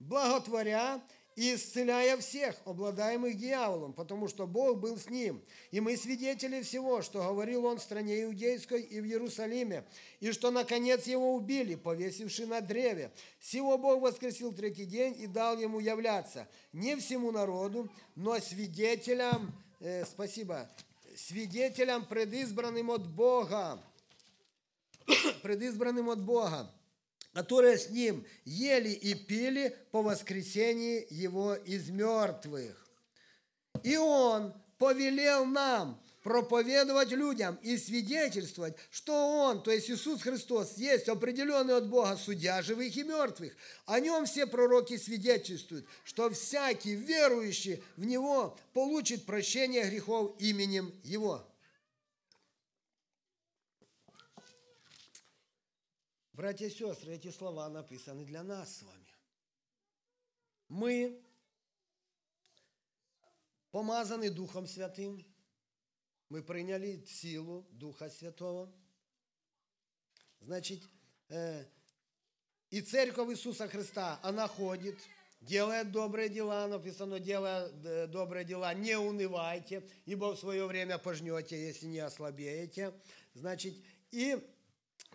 благотворя 0.00 1.00
и 1.36 1.54
исцеляя 1.54 2.16
всех, 2.16 2.56
обладаемых 2.64 3.36
дьяволом, 3.36 3.92
потому 3.92 4.26
что 4.26 4.48
Бог 4.48 4.80
был 4.80 4.98
с 4.98 5.08
ним. 5.08 5.40
И 5.70 5.78
мы 5.78 5.96
свидетели 5.96 6.62
всего, 6.62 7.00
что 7.00 7.22
говорил 7.22 7.64
он 7.64 7.78
в 7.78 7.82
стране 7.82 8.24
Иудейской 8.24 8.82
и 8.82 9.00
в 9.00 9.04
Иерусалиме, 9.04 9.84
и 10.18 10.32
что, 10.32 10.50
наконец, 10.50 11.06
его 11.06 11.32
убили, 11.32 11.76
повесивши 11.76 12.46
на 12.46 12.60
древе. 12.60 13.12
Сего 13.38 13.78
Бог 13.78 14.02
воскресил 14.02 14.52
третий 14.52 14.84
день 14.84 15.14
и 15.16 15.28
дал 15.28 15.56
ему 15.56 15.78
являться 15.78 16.48
не 16.72 16.96
всему 16.96 17.30
народу, 17.30 17.88
но 18.16 18.40
свидетелям, 18.40 19.52
э, 19.78 20.04
спасибо, 20.04 20.68
свидетелям, 21.18 22.04
предизбранным 22.04 22.90
от 22.90 23.08
Бога, 23.08 23.82
предизбранным 25.42 26.10
от 26.10 26.22
Бога, 26.22 26.72
которые 27.32 27.78
с 27.78 27.90
ним 27.90 28.24
ели 28.44 28.90
и 28.90 29.14
пили 29.14 29.76
по 29.90 30.02
воскресении 30.02 31.06
его 31.10 31.54
из 31.54 31.90
мертвых. 31.90 32.86
И 33.82 33.96
он 33.96 34.54
повелел 34.78 35.44
нам 35.44 36.00
проповедовать 36.28 37.10
людям 37.10 37.58
и 37.62 37.78
свидетельствовать, 37.78 38.76
что 38.90 39.14
Он, 39.14 39.62
то 39.62 39.70
есть 39.70 39.88
Иисус 39.88 40.20
Христос, 40.20 40.76
есть 40.76 41.08
определенный 41.08 41.74
от 41.74 41.88
Бога 41.88 42.18
судья 42.18 42.60
живых 42.60 42.94
и 42.98 43.02
мертвых. 43.02 43.56
О 43.86 43.98
Нем 43.98 44.26
все 44.26 44.46
пророки 44.46 44.98
свидетельствуют, 44.98 45.86
что 46.04 46.28
всякий 46.28 46.96
верующий 46.96 47.82
в 47.96 48.04
Него 48.04 48.58
получит 48.74 49.24
прощение 49.24 49.88
грехов 49.88 50.36
именем 50.38 50.92
Его. 51.02 51.50
Братья 56.34 56.66
и 56.66 56.70
сестры, 56.70 57.14
эти 57.14 57.30
слова 57.30 57.70
написаны 57.70 58.26
для 58.26 58.42
нас 58.42 58.76
с 58.76 58.82
вами. 58.82 59.14
Мы 60.68 61.22
помазаны 63.70 64.28
Духом 64.28 64.66
Святым, 64.66 65.24
мы 66.28 66.42
приняли 66.42 67.02
силу 67.06 67.66
Духа 67.72 68.10
Святого. 68.10 68.72
Значит, 70.40 70.82
э, 71.28 71.64
и 72.70 72.80
церковь 72.80 73.30
Иисуса 73.30 73.66
Христа, 73.68 74.20
она 74.22 74.46
ходит, 74.46 74.98
делает 75.40 75.90
добрые 75.90 76.28
дела, 76.28 76.66
написано, 76.68 77.18
делая 77.18 77.70
э, 77.84 78.06
добрые 78.06 78.44
дела, 78.44 78.72
не 78.74 78.96
унывайте, 78.96 79.82
ибо 80.04 80.34
в 80.34 80.38
свое 80.38 80.66
время 80.66 80.98
пожнете, 80.98 81.60
если 81.66 81.86
не 81.86 82.00
ослабеете. 82.00 82.92
Значит, 83.34 83.74
и 84.10 84.38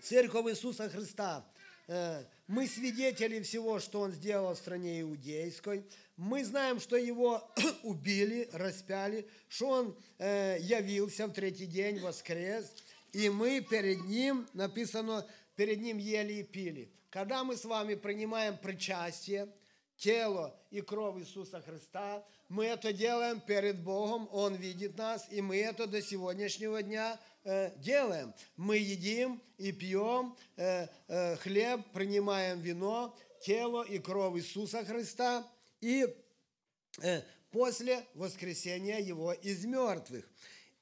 Церковь 0.02 0.47
Иисуса 0.47 0.89
Христа. 0.89 1.45
Э, 1.88 2.26
мы 2.47 2.67
свидетели 2.67 3.41
всего, 3.41 3.80
что 3.80 4.02
Он 4.02 4.12
сделал 4.12 4.54
в 4.54 4.58
стране 4.58 5.02
иудейской. 5.02 5.86
Мы 6.15 6.43
знаем, 6.45 6.80
что 6.80 6.95
Его 6.95 7.43
убили, 7.84 8.49
распяли, 8.54 9.28
что 9.47 9.69
Он 9.69 9.97
э, 10.19 10.58
явился 10.60 11.28
в 11.28 11.34
третий 11.34 11.65
день, 11.65 11.99
воскрес. 11.99 12.73
И 13.12 13.30
мы 13.30 13.62
перед 13.62 14.06
Ним, 14.06 14.47
написано, 14.54 15.28
перед 15.56 15.82
Ним 15.82 15.97
ели 15.97 16.34
и 16.34 16.43
пили. 16.43 16.91
Когда 17.10 17.43
мы 17.43 17.58
с 17.58 17.65
вами 17.65 17.95
принимаем 17.95 18.58
причастие, 18.58 19.47
тело 19.97 20.60
и 20.71 20.82
кровь 20.82 21.21
Иисуса 21.21 21.62
Христа, 21.62 22.23
мы 22.49 22.65
это 22.65 22.93
делаем 22.93 23.39
перед 23.39 23.84
Богом, 23.84 24.28
Он 24.32 24.56
видит 24.56 24.97
нас, 24.97 25.28
и 25.32 25.41
мы 25.41 25.58
это 25.58 25.88
до 25.88 26.02
сегодняшнего 26.02 26.82
дня– 26.82 27.19
Э, 27.45 27.71
делаем. 27.78 28.34
Мы 28.56 28.78
едим 28.78 29.41
и 29.58 29.73
пьем 29.73 30.34
э, 30.56 30.88
э, 31.10 31.36
хлеб, 31.38 31.82
принимаем 31.91 32.62
вино, 32.62 33.13
тело 33.41 33.84
и 33.84 33.99
кровь 33.99 34.38
Иисуса 34.38 34.86
Христа 34.86 35.45
и 35.84 36.08
после 37.52 38.06
воскресения 38.13 39.00
Его 39.00 39.34
из 39.34 39.65
мертвых. 39.65 40.26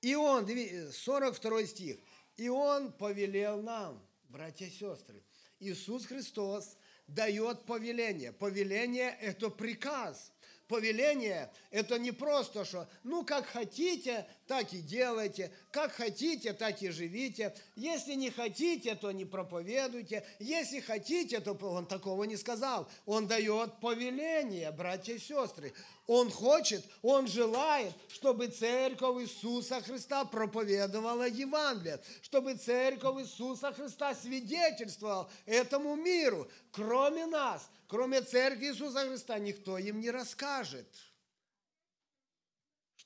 И 0.02 0.16
Он, 0.16 0.48
42 0.48 1.66
стих, 1.66 1.98
и 2.38 2.50
Он 2.50 2.92
повелел 2.92 3.62
нам, 3.62 4.06
братья 4.30 4.66
и 4.66 4.70
сестры, 4.70 5.24
Иисус 5.60 6.06
Христос 6.06 6.78
дает 7.08 7.66
повеление. 7.66 8.32
Повеление– 8.32 9.18
это 9.22 9.50
приказ– 9.50 10.32
повеление– 10.72 11.52
это 11.70 12.00
не 12.00 12.12
просто, 12.12 12.64
что 12.64 12.88
ну 13.04 13.26
как 13.26 13.46
хотите, 13.46 14.26
так 14.52 14.74
и 14.74 14.82
делайте, 14.82 15.50
как 15.72 15.94
хотите, 15.94 16.52
так 16.52 16.82
и 16.82 16.90
живите. 16.90 17.56
Если 17.78 18.16
не 18.16 18.30
хотите, 18.30 18.96
то 18.96 19.14
не 19.14 19.24
проповедуйте. 19.24 20.26
Если 20.40 20.82
хотите, 20.82 21.40
то 21.40 21.54
он 21.54 21.86
такого 21.86 22.26
не 22.26 22.36
сказал. 22.36 22.90
Он 23.06 23.28
дает 23.28 23.80
повеление, 23.80 24.74
братья 24.74 25.14
и 25.14 25.20
сестры. 25.20 25.74
Он 26.06 26.30
хочет, 26.30 26.84
он 27.02 27.28
желает, 27.28 27.94
чтобы 28.10 28.48
церковь 28.48 29.24
Иисуса 29.24 29.80
Христа 29.80 30.26
проповедовала 30.26 31.30
Евангелие, 31.30 32.02
чтобы 32.22 32.56
церковь 32.56 33.24
Иисуса 33.24 33.72
Христа 33.72 34.14
свидетельствовала 34.14 35.32
этому 35.46 35.96
миру. 35.96 36.46
Кроме 36.74 37.26
нас, 37.26 37.70
кроме 37.88 38.22
церкви 38.22 38.66
Иисуса 38.66 39.08
Христа, 39.08 39.40
никто 39.40 39.78
им 39.78 40.02
не 40.02 40.12
расскажет. 40.12 40.88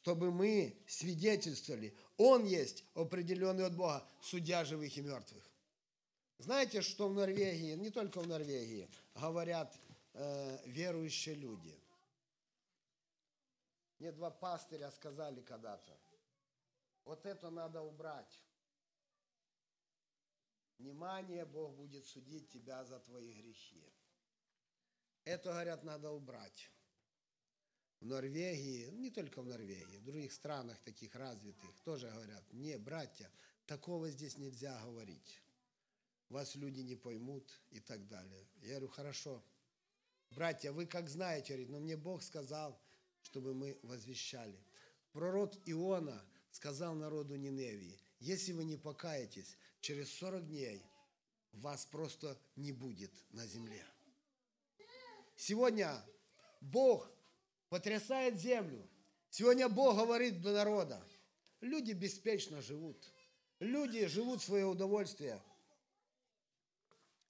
Чтобы 0.05 0.31
мы 0.31 0.77
свидетельствовали, 0.87 1.97
Он 2.17 2.45
есть 2.45 2.83
определенный 2.93 3.65
от 3.65 3.75
Бога, 3.75 4.07
судья 4.21 4.63
живых 4.63 4.95
и 4.95 5.01
мертвых. 5.01 5.43
Знаете, 6.37 6.83
что 6.83 7.09
в 7.09 7.15
Норвегии, 7.15 7.73
не 7.73 7.89
только 7.89 8.19
в 8.19 8.27
Норвегии, 8.27 8.87
говорят 9.15 9.75
э, 10.13 10.59
верующие 10.67 11.33
люди. 11.33 11.75
Мне 13.97 14.11
два 14.11 14.29
пастыря 14.29 14.91
сказали 14.91 15.41
когда-то, 15.41 15.97
вот 17.03 17.25
это 17.25 17.49
надо 17.49 17.81
убрать. 17.81 18.43
Внимание, 20.77 21.45
Бог 21.45 21.73
будет 21.73 22.05
судить 22.05 22.47
тебя 22.49 22.85
за 22.85 22.99
твои 22.99 23.33
грехи. 23.33 23.83
Это, 25.23 25.49
говорят, 25.49 25.83
надо 25.83 26.11
убрать. 26.11 26.69
В 28.01 28.05
Норвегии, 28.05 28.89
не 28.91 29.09
только 29.09 29.41
в 29.41 29.45
Норвегии, 29.45 29.97
в 29.97 30.03
других 30.03 30.33
странах 30.33 30.77
таких 30.79 31.15
развитых 31.15 31.69
тоже 31.83 32.09
говорят, 32.09 32.43
не, 32.51 32.77
братья, 32.77 33.31
такого 33.65 34.09
здесь 34.09 34.37
нельзя 34.37 34.79
говорить. 34.83 35.41
Вас 36.29 36.55
люди 36.55 36.81
не 36.81 36.95
поймут 36.95 37.49
и 37.71 37.79
так 37.79 38.07
далее. 38.07 38.47
Я 38.61 38.71
говорю, 38.71 38.87
хорошо. 38.89 39.43
Братья, 40.31 40.71
вы 40.71 40.85
как 40.85 41.09
знаете, 41.09 41.53
говорит, 41.53 41.69
но 41.69 41.79
мне 41.79 41.95
Бог 41.95 42.21
сказал, 42.23 42.79
чтобы 43.21 43.53
мы 43.53 43.79
возвещали. 43.83 44.59
Пророк 45.13 45.53
Иона 45.65 46.21
сказал 46.51 46.95
народу 46.95 47.35
Ниневии, 47.35 47.99
если 48.19 48.51
вы 48.51 48.65
не 48.65 48.77
покаетесь, 48.77 49.57
через 49.79 50.11
40 50.13 50.47
дней 50.47 50.85
вас 51.53 51.85
просто 51.85 52.37
не 52.55 52.71
будет 52.71 53.11
на 53.31 53.45
земле. 53.45 53.85
Сегодня 55.35 56.03
Бог 56.61 57.09
потрясает 57.69 58.39
землю. 58.39 58.87
Сегодня 59.29 59.67
Бог 59.67 59.97
говорит 59.97 60.41
до 60.41 60.53
народа. 60.53 61.01
Люди 61.61 61.91
беспечно 61.91 62.61
живут. 62.61 63.11
Люди 63.59 64.05
живут 64.07 64.41
свое 64.41 64.65
удовольствие. 64.65 65.41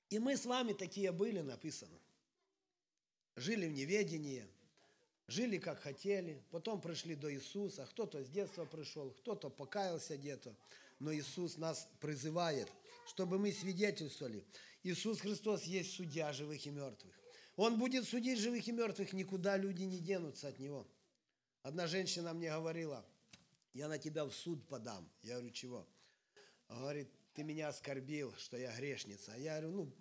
И 0.09 0.19
мы 0.19 0.37
с 0.37 0.45
вами 0.45 0.73
такие 0.73 1.11
были, 1.11 1.41
написано. 1.41 1.97
Жили 3.35 3.67
в 3.67 3.73
неведении, 3.73 4.47
жили 5.27 5.57
как 5.57 5.81
хотели, 5.81 6.41
потом 6.51 6.79
пришли 6.79 7.15
до 7.15 7.33
Иисуса. 7.33 7.85
Кто-то 7.87 8.23
с 8.23 8.29
детства 8.29 8.65
пришел, 8.65 9.11
кто-то 9.11 9.49
покаялся 9.49 10.15
где-то. 10.15 10.55
Но 10.99 11.13
Иисус 11.13 11.57
нас 11.57 11.89
призывает, 11.99 12.71
чтобы 13.07 13.37
мы 13.37 13.51
свидетельствовали. 13.51 14.45
Иисус 14.83 15.19
Христос 15.19 15.63
есть 15.63 15.95
судья 15.95 16.31
живых 16.31 16.65
и 16.65 16.69
мертвых. 16.69 17.13
Он 17.55 17.77
будет 17.77 18.05
судить 18.05 18.39
живых 18.39 18.67
и 18.67 18.71
мертвых, 18.71 19.13
никуда 19.13 19.57
люди 19.57 19.83
не 19.83 19.99
денутся 19.99 20.49
от 20.49 20.59
него. 20.59 20.87
Одна 21.63 21.87
женщина 21.87 22.33
мне 22.33 22.49
говорила, 22.51 23.05
я 23.73 23.87
на 23.87 23.97
тебя 23.97 24.25
в 24.25 24.33
суд 24.33 24.67
подам. 24.67 25.09
Я 25.23 25.35
говорю, 25.35 25.51
чего? 25.51 25.87
Говорит, 26.67 27.09
ты 27.33 27.43
меня 27.43 27.69
оскорбил, 27.69 28.33
что 28.37 28.57
я 28.57 28.75
грешница. 28.75 29.35
Я 29.37 29.59
говорю, 29.59 29.71
ну, 29.71 29.91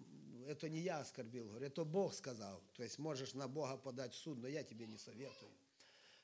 это 0.47 0.69
не 0.69 0.81
я 0.81 1.01
оскорбил, 1.01 1.49
говорю, 1.49 1.67
это 1.67 1.85
Бог 1.85 2.15
сказал. 2.15 2.63
То 2.75 2.83
есть 2.83 2.99
можешь 2.99 3.35
на 3.35 3.49
Бога 3.49 3.77
подать 3.77 4.15
в 4.15 4.19
суд, 4.19 4.39
но 4.39 4.49
я 4.49 4.63
тебе 4.63 4.87
не 4.87 4.99
советую. 4.99 5.51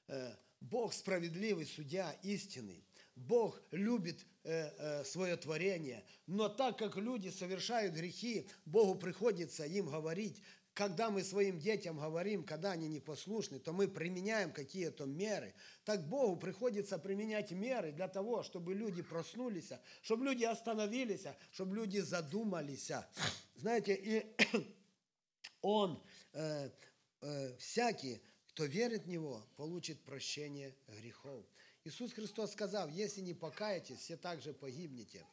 Э, 0.08 0.34
Бог 0.60 0.92
справедливый, 0.92 1.66
судья 1.66 2.12
истинный. 2.22 2.84
Бог 3.16 3.60
любит 3.70 4.24
э, 4.44 4.70
э, 4.78 5.04
свое 5.04 5.36
творение, 5.36 6.04
но 6.26 6.48
так 6.48 6.78
как 6.78 6.96
люди 6.96 7.28
совершают 7.28 7.94
грехи, 7.94 8.48
Богу 8.64 8.94
приходится 8.94 9.64
им 9.64 9.86
говорить, 9.86 10.40
когда 10.74 11.10
мы 11.10 11.22
своим 11.24 11.58
детям 11.58 11.98
говорим, 11.98 12.44
когда 12.44 12.72
они 12.72 12.88
непослушны, 12.88 13.58
то 13.58 13.72
мы 13.72 13.88
применяем 13.88 14.52
какие-то 14.52 15.04
меры. 15.04 15.54
Так 15.84 16.08
Богу 16.08 16.36
приходится 16.36 16.98
применять 16.98 17.50
меры 17.50 17.92
для 17.92 18.08
того, 18.08 18.42
чтобы 18.42 18.74
люди 18.74 19.02
проснулись, 19.02 19.72
чтобы 20.02 20.24
люди 20.24 20.44
остановились, 20.44 21.24
чтобы 21.52 21.76
люди 21.76 21.98
задумались. 21.98 22.90
Знаете, 23.56 23.94
и 23.94 24.26
Он, 25.62 26.02
э, 26.32 26.70
э, 27.20 27.56
всякий, 27.58 28.22
кто 28.48 28.64
верит 28.64 29.04
в 29.04 29.08
Него, 29.08 29.44
получит 29.56 30.00
прощение 30.04 30.74
грехов. 30.88 31.44
Иисус 31.84 32.12
Христос 32.12 32.52
сказал, 32.52 32.88
если 32.88 33.20
не 33.20 33.34
покаетесь, 33.34 33.98
все 33.98 34.16
также 34.16 34.52
погибнете. 34.52 35.26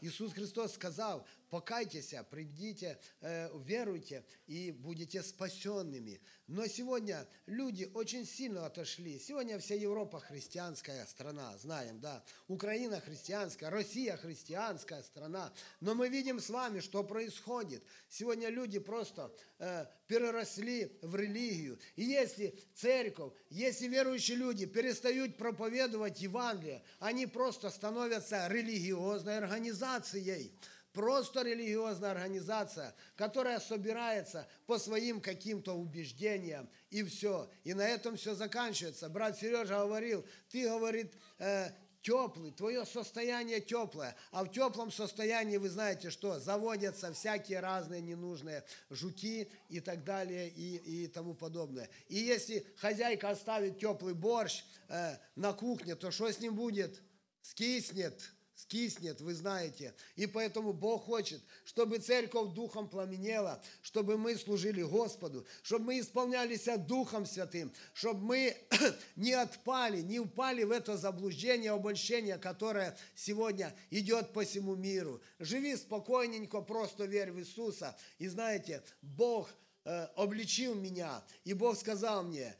Иисус 0.00 0.32
Христос 0.32 0.74
сказал, 0.74 1.26
покайтесь, 1.54 2.12
придите, 2.30 2.98
э, 3.20 3.48
веруйте 3.64 4.24
и 4.48 4.72
будете 4.72 5.22
спасенными. 5.22 6.20
Но 6.48 6.66
сегодня 6.66 7.28
люди 7.46 7.88
очень 7.94 8.26
сильно 8.26 8.66
отошли. 8.66 9.20
Сегодня 9.20 9.60
вся 9.60 9.76
Европа 9.76 10.18
христианская 10.18 11.06
страна, 11.06 11.56
знаем, 11.58 12.00
да. 12.00 12.24
Украина 12.48 13.00
христианская, 13.00 13.68
Россия 13.68 14.16
христианская 14.16 15.00
страна. 15.04 15.52
Но 15.80 15.94
мы 15.94 16.08
видим 16.08 16.40
с 16.40 16.50
вами, 16.50 16.80
что 16.80 17.04
происходит. 17.04 17.84
Сегодня 18.08 18.48
люди 18.48 18.80
просто 18.80 19.32
э, 19.60 19.86
переросли 20.08 20.98
в 21.02 21.14
религию. 21.14 21.78
И 21.94 22.02
если 22.02 22.58
церковь, 22.74 23.32
если 23.48 23.86
верующие 23.86 24.38
люди 24.38 24.66
перестают 24.66 25.36
проповедовать 25.36 26.20
Евангелие, 26.20 26.82
они 26.98 27.28
просто 27.28 27.70
становятся 27.70 28.48
религиозной 28.48 29.38
организацией 29.38 30.52
просто 30.94 31.42
религиозная 31.42 32.12
организация, 32.12 32.94
которая 33.16 33.60
собирается 33.60 34.48
по 34.66 34.78
своим 34.78 35.20
каким-то 35.20 35.74
убеждениям, 35.74 36.70
и 36.90 37.02
все. 37.02 37.50
И 37.64 37.74
на 37.74 37.86
этом 37.86 38.16
все 38.16 38.34
заканчивается. 38.34 39.10
Брат 39.10 39.36
Сережа 39.36 39.80
говорил, 39.80 40.24
ты, 40.48 40.68
говорит, 40.68 41.12
э, 41.38 41.70
теплый, 42.00 42.52
твое 42.52 42.86
состояние 42.86 43.60
теплое. 43.60 44.14
А 44.30 44.44
в 44.44 44.52
теплом 44.52 44.92
состоянии, 44.92 45.56
вы 45.56 45.68
знаете 45.68 46.10
что, 46.10 46.38
заводятся 46.38 47.12
всякие 47.12 47.58
разные 47.58 48.00
ненужные 48.00 48.62
жуки 48.88 49.50
и 49.68 49.80
так 49.80 50.04
далее 50.04 50.48
и, 50.48 50.76
и 50.76 51.06
тому 51.08 51.34
подобное. 51.34 51.90
И 52.08 52.16
если 52.16 52.64
хозяйка 52.76 53.30
оставит 53.30 53.80
теплый 53.80 54.14
борщ 54.14 54.64
э, 54.88 55.16
на 55.34 55.52
кухне, 55.54 55.96
то 55.96 56.12
что 56.12 56.30
с 56.30 56.38
ним 56.38 56.54
будет? 56.54 57.02
Скиснет 57.42 58.22
скиснет, 58.54 59.20
вы 59.20 59.34
знаете. 59.34 59.94
И 60.16 60.26
поэтому 60.26 60.72
Бог 60.72 61.04
хочет, 61.04 61.40
чтобы 61.64 61.98
церковь 61.98 62.54
духом 62.54 62.88
пламенела, 62.88 63.62
чтобы 63.82 64.16
мы 64.16 64.36
служили 64.36 64.82
Господу, 64.82 65.46
чтобы 65.62 65.86
мы 65.86 66.00
исполнялись 66.00 66.68
Духом 66.86 67.26
Святым, 67.26 67.72
чтобы 67.92 68.20
мы 68.20 68.56
не 69.16 69.32
отпали, 69.32 70.00
не 70.00 70.20
упали 70.20 70.62
в 70.62 70.70
это 70.70 70.96
заблуждение, 70.96 71.72
обольщение, 71.72 72.38
которое 72.38 72.96
сегодня 73.14 73.74
идет 73.90 74.32
по 74.32 74.44
всему 74.44 74.74
миру. 74.74 75.20
Живи 75.38 75.76
спокойненько, 75.76 76.60
просто 76.60 77.04
верь 77.04 77.32
в 77.32 77.40
Иисуса. 77.40 77.96
И 78.18 78.28
знаете, 78.28 78.82
Бог 79.02 79.50
э, 79.84 80.04
обличил 80.16 80.74
меня, 80.74 81.22
и 81.44 81.52
Бог 81.52 81.76
сказал 81.76 82.22
мне, 82.22 82.56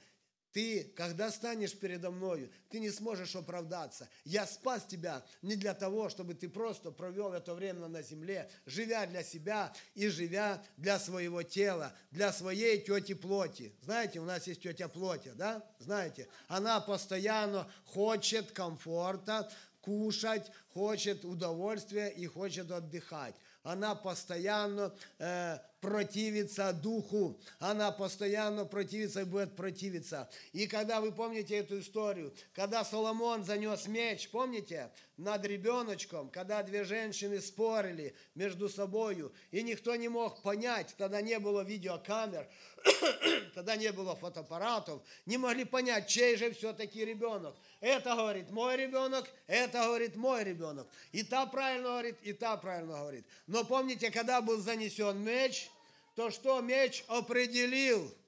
ты, 0.55 0.85
когда 0.97 1.33
станешь 1.33 1.77
передо 1.77 2.12
мною, 2.12 2.49
ты 2.71 2.79
не 2.79 2.90
сможешь 2.90 3.35
оправдаться. 3.35 4.09
Я 4.25 4.47
спас 4.47 4.87
тебя 4.87 5.25
не 5.43 5.57
для 5.57 5.75
того, 5.75 6.09
чтобы 6.09 6.35
ты 6.35 6.49
просто 6.49 6.93
провел 6.93 7.33
это 7.33 7.55
время 7.55 7.88
на 7.88 8.03
земле, 8.03 8.49
живя 8.64 9.05
для 9.07 9.25
себя 9.25 9.75
и 9.97 10.07
живя 10.07 10.64
для 10.77 11.01
своего 11.01 11.43
тела, 11.43 11.93
для 12.12 12.33
своей 12.33 12.81
тети 12.81 13.14
плоти. 13.14 13.75
Знаете, 13.83 14.21
у 14.21 14.25
нас 14.25 14.47
есть 14.47 14.62
тетя 14.62 14.87
плоти, 14.87 15.33
да? 15.35 15.69
Знаете, 15.81 16.29
она 16.47 16.81
постоянно 16.81 17.69
хочет 17.85 18.53
комфорта, 18.53 19.51
кушать, 19.81 20.53
хочет 20.73 21.25
удовольствия 21.25 22.09
и 22.09 22.27
хочет 22.27 22.71
отдыхать. 22.71 23.35
Она 23.64 23.97
постоянно 23.97 24.95
э, 25.19 25.59
противится 25.85 26.73
духу. 26.73 27.38
Она 27.59 27.92
постоянно 27.92 28.64
противится 28.64 29.20
и 29.20 29.25
будет 29.25 29.55
противиться. 29.55 30.31
И 30.53 30.66
когда 30.66 31.03
вы 31.03 31.12
помните 31.12 31.57
эту 31.57 31.81
историю, 31.81 32.33
когда 32.55 32.85
Соломон 32.85 33.44
занес 33.44 33.87
меч, 33.87 34.31
помните, 34.31 34.90
над 35.18 35.44
ребеночком, 35.44 36.31
когда 36.31 36.62
две 36.62 36.85
женщины 36.85 37.38
спорили 37.38 38.14
между 38.35 38.70
собою, 38.70 39.33
и 39.51 39.62
никто 39.62 39.94
не 39.94 40.09
мог 40.09 40.40
понять, 40.40 40.94
тогда 40.97 41.20
не 41.20 41.38
было 41.38 41.61
видеокамер, 41.61 42.49
тогда 43.55 43.77
не 43.77 43.92
было 43.92 44.14
фотоаппаратов, 44.14 45.03
не 45.27 45.38
могли 45.38 45.64
понять, 45.64 46.09
чей 46.09 46.37
же 46.37 46.53
все-таки 46.53 47.05
ребенок. 47.05 47.57
Это 47.81 48.14
говорит 48.14 48.51
мой 48.51 48.77
ребенок, 48.77 49.29
это 49.47 49.85
говорит 49.85 50.16
мой 50.16 50.44
ребенок. 50.44 50.87
И 51.12 51.23
та 51.23 51.47
правильно 51.47 51.88
говорит, 51.88 52.18
и 52.23 52.33
та 52.33 52.57
правильно 52.57 52.99
говорит. 52.99 53.27
Но 53.47 53.64
помните, 53.64 54.11
когда 54.11 54.40
был 54.40 54.59
занесен 54.59 55.18
меч, 55.18 55.70
то 56.14 56.31
что 56.31 56.61
меч 56.61 57.05
определил– 57.09 58.12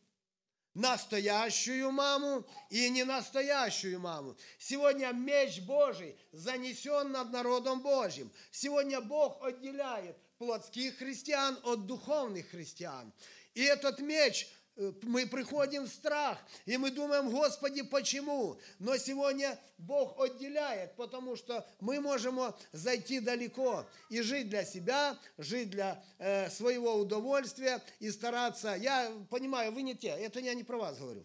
настоящую 0.76 1.90
маму 1.90 2.44
и 2.68 2.90
не 2.90 3.04
настоящую 3.04 3.98
маму. 3.98 4.36
Сегодня 4.58 5.10
меч 5.12 5.60
Божий 5.62 6.16
занесен 6.32 7.12
над 7.12 7.32
народом 7.32 7.80
Божьим. 7.80 8.30
Сегодня 8.50 9.00
Бог 9.00 9.42
отделяет 9.42 10.16
плотских 10.36 10.98
христиан 10.98 11.58
от 11.64 11.86
духовных 11.86 12.50
христиан. 12.50 13.10
И 13.56 13.62
этот 13.62 13.98
меч 13.98 14.48
Э, 14.76 14.92
мы 15.02 15.26
приходим 15.26 15.84
в 15.84 15.88
страх, 15.88 16.38
и 16.66 16.76
мы 16.76 16.90
думаем, 16.90 17.30
Господи, 17.30 17.82
почему? 17.82 18.58
Но 18.78 18.96
сегодня 18.98 19.58
Бог 19.78 20.20
отделяет, 20.20 20.94
потому 20.96 21.36
что 21.36 21.66
мы 21.80 21.98
можем 22.00 22.38
зайти 22.72 23.20
далеко 23.20 23.86
и 24.10 24.20
жить 24.20 24.50
для 24.50 24.64
себя, 24.64 25.18
жить 25.38 25.70
для 25.70 26.02
э, 26.18 26.50
своего 26.50 26.94
удовольствия 26.94 27.82
и 28.00 28.10
стараться. 28.10 28.74
Я 28.74 29.10
понимаю, 29.30 29.72
вы 29.72 29.82
не 29.82 29.94
те, 29.94 30.08
это 30.08 30.40
я 30.40 30.52
не 30.54 30.62
про 30.62 30.76
вас 30.76 30.98
говорю. 30.98 31.24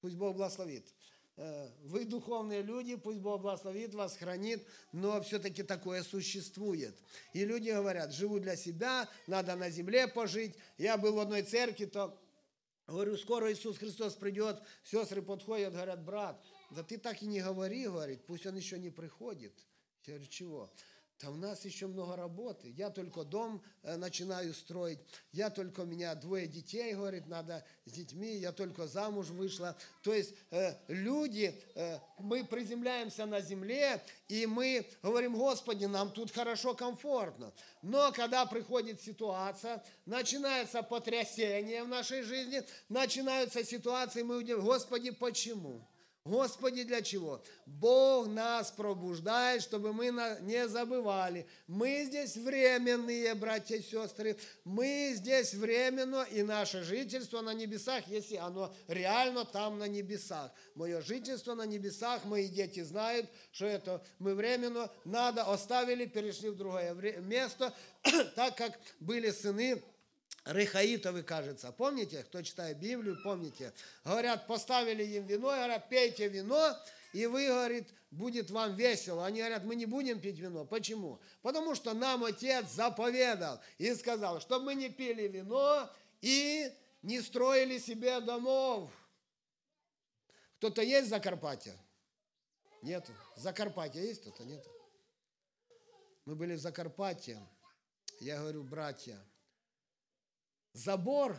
Пусть 0.00 0.16
Бог 0.16 0.36
благословит. 0.36 0.86
Э, 1.36 1.68
вы 1.84 2.04
духовные 2.04 2.62
люди, 2.62 2.96
пусть 2.96 3.18
Бог 3.18 3.40
благословит 3.40 3.94
вас, 3.94 4.16
хранит, 4.16 4.66
но 4.92 5.20
все-таки 5.22 5.62
такое 5.62 6.02
существует. 6.02 6.96
И 7.32 7.44
люди 7.44 7.70
говорят, 7.70 8.12
живу 8.12 8.38
для 8.38 8.56
себя, 8.56 9.08
надо 9.26 9.56
на 9.56 9.70
земле 9.70 10.08
пожить. 10.08 10.54
Я 10.78 10.96
был 10.96 11.14
в 11.14 11.20
одной 11.20 11.42
церкви, 11.42 11.86
то 11.86 12.18
Говорю, 12.86 13.16
скоро 13.16 13.52
Иисус 13.52 13.78
Христос 13.78 14.14
придет, 14.14 14.60
сестры 14.82 15.22
подходят, 15.22 15.72
говорят, 15.72 16.04
брат, 16.04 16.44
да 16.70 16.82
ты 16.82 16.98
так 16.98 17.22
и 17.22 17.26
не 17.26 17.40
говори, 17.40 17.84
говорит, 17.86 18.26
пусть 18.26 18.44
он 18.44 18.56
еще 18.56 18.78
не 18.78 18.90
приходит. 18.90 19.54
Я 20.04 20.14
говорю, 20.14 20.28
чего? 20.28 20.72
Да 21.20 21.30
у 21.30 21.36
нас 21.36 21.64
еще 21.64 21.86
много 21.86 22.16
работы. 22.16 22.68
Я 22.76 22.90
только 22.90 23.22
дом 23.22 23.62
э, 23.82 23.96
начинаю 23.96 24.52
строить. 24.54 24.98
Я 25.30 25.50
только, 25.50 25.80
у 25.80 25.84
меня 25.84 26.14
двое 26.16 26.48
детей, 26.48 26.94
говорит, 26.94 27.28
надо 27.28 27.64
с 27.84 27.92
детьми. 27.92 28.36
Я 28.36 28.50
только 28.50 28.88
замуж 28.88 29.28
вышла. 29.28 29.76
То 30.02 30.12
есть 30.12 30.34
э, 30.50 30.74
люди, 30.88 31.54
э, 31.76 31.98
мы 32.18 32.44
приземляемся 32.44 33.24
на 33.26 33.40
земле, 33.40 34.02
и 34.28 34.46
мы 34.46 34.84
говорим, 35.02 35.36
Господи, 35.36 35.84
нам 35.84 36.10
тут 36.10 36.32
хорошо, 36.32 36.74
комфортно. 36.74 37.52
Но 37.82 38.10
когда 38.12 38.44
приходит 38.44 39.00
ситуация, 39.00 39.84
начинается 40.06 40.82
потрясение 40.82 41.84
в 41.84 41.88
нашей 41.88 42.22
жизни, 42.22 42.62
начинаются 42.88 43.64
ситуации, 43.64 44.22
мы 44.22 44.38
удивляем, 44.38 44.64
Господи, 44.64 45.10
почему? 45.10 45.86
Господи, 46.24 46.84
для 46.84 47.02
чего? 47.02 47.42
Бог 47.66 48.28
нас 48.28 48.70
пробуждает, 48.70 49.60
чтобы 49.60 49.92
мы 49.92 50.06
не 50.42 50.68
забывали. 50.68 51.48
Мы 51.66 52.04
здесь 52.04 52.36
временные, 52.36 53.34
братья 53.34 53.74
и 53.74 53.82
сестры. 53.82 54.36
Мы 54.62 55.14
здесь 55.16 55.52
временно, 55.52 56.22
и 56.30 56.44
наше 56.44 56.84
жительство 56.84 57.40
на 57.40 57.52
небесах, 57.52 58.06
если 58.06 58.36
оно 58.36 58.72
реально 58.86 59.44
там 59.44 59.80
на 59.80 59.88
небесах. 59.88 60.52
Мое 60.76 61.00
жительство 61.00 61.54
на 61.54 61.66
небесах, 61.66 62.24
мои 62.24 62.46
дети 62.46 62.84
знают, 62.84 63.28
что 63.50 63.66
это 63.66 64.00
мы 64.20 64.36
временно 64.36 64.92
надо, 65.04 65.42
оставили, 65.42 66.06
перешли 66.06 66.50
в 66.50 66.56
другое 66.56 66.94
место, 67.22 67.74
так 68.36 68.56
как 68.56 68.78
были 69.00 69.32
сыны 69.32 69.82
Рехаитовы, 70.44 71.22
кажется. 71.22 71.70
Помните, 71.72 72.22
кто 72.24 72.42
читает 72.42 72.78
Библию, 72.78 73.16
помните. 73.22 73.72
Говорят, 74.04 74.46
поставили 74.46 75.04
им 75.04 75.26
вино, 75.26 75.48
говорят, 75.48 75.88
пейте 75.88 76.28
вино, 76.28 76.76
и 77.12 77.26
вы, 77.26 77.46
говорит, 77.46 77.88
будет 78.10 78.50
вам 78.50 78.74
весело. 78.74 79.24
Они 79.24 79.38
говорят, 79.38 79.64
мы 79.64 79.76
не 79.76 79.86
будем 79.86 80.20
пить 80.20 80.38
вино. 80.38 80.64
Почему? 80.64 81.20
Потому 81.42 81.74
что 81.74 81.94
нам 81.94 82.24
отец 82.24 82.70
заповедал 82.72 83.60
и 83.78 83.94
сказал, 83.94 84.40
чтобы 84.40 84.66
мы 84.66 84.74
не 84.74 84.90
пили 84.90 85.28
вино 85.28 85.88
и 86.20 86.72
не 87.02 87.20
строили 87.20 87.78
себе 87.78 88.20
домов. 88.20 88.90
Кто-то 90.58 90.82
есть 90.82 91.06
в 91.06 91.10
Закарпатье? 91.10 91.76
Нету. 92.82 93.12
Закарпатье 93.36 94.04
есть 94.04 94.22
кто-то? 94.22 94.44
Нет. 94.44 94.66
Мы 96.24 96.34
были 96.34 96.54
в 96.54 96.60
Закарпатье. 96.60 97.40
Я 98.20 98.38
говорю, 98.38 98.62
братья, 98.62 99.18
забор 100.72 101.36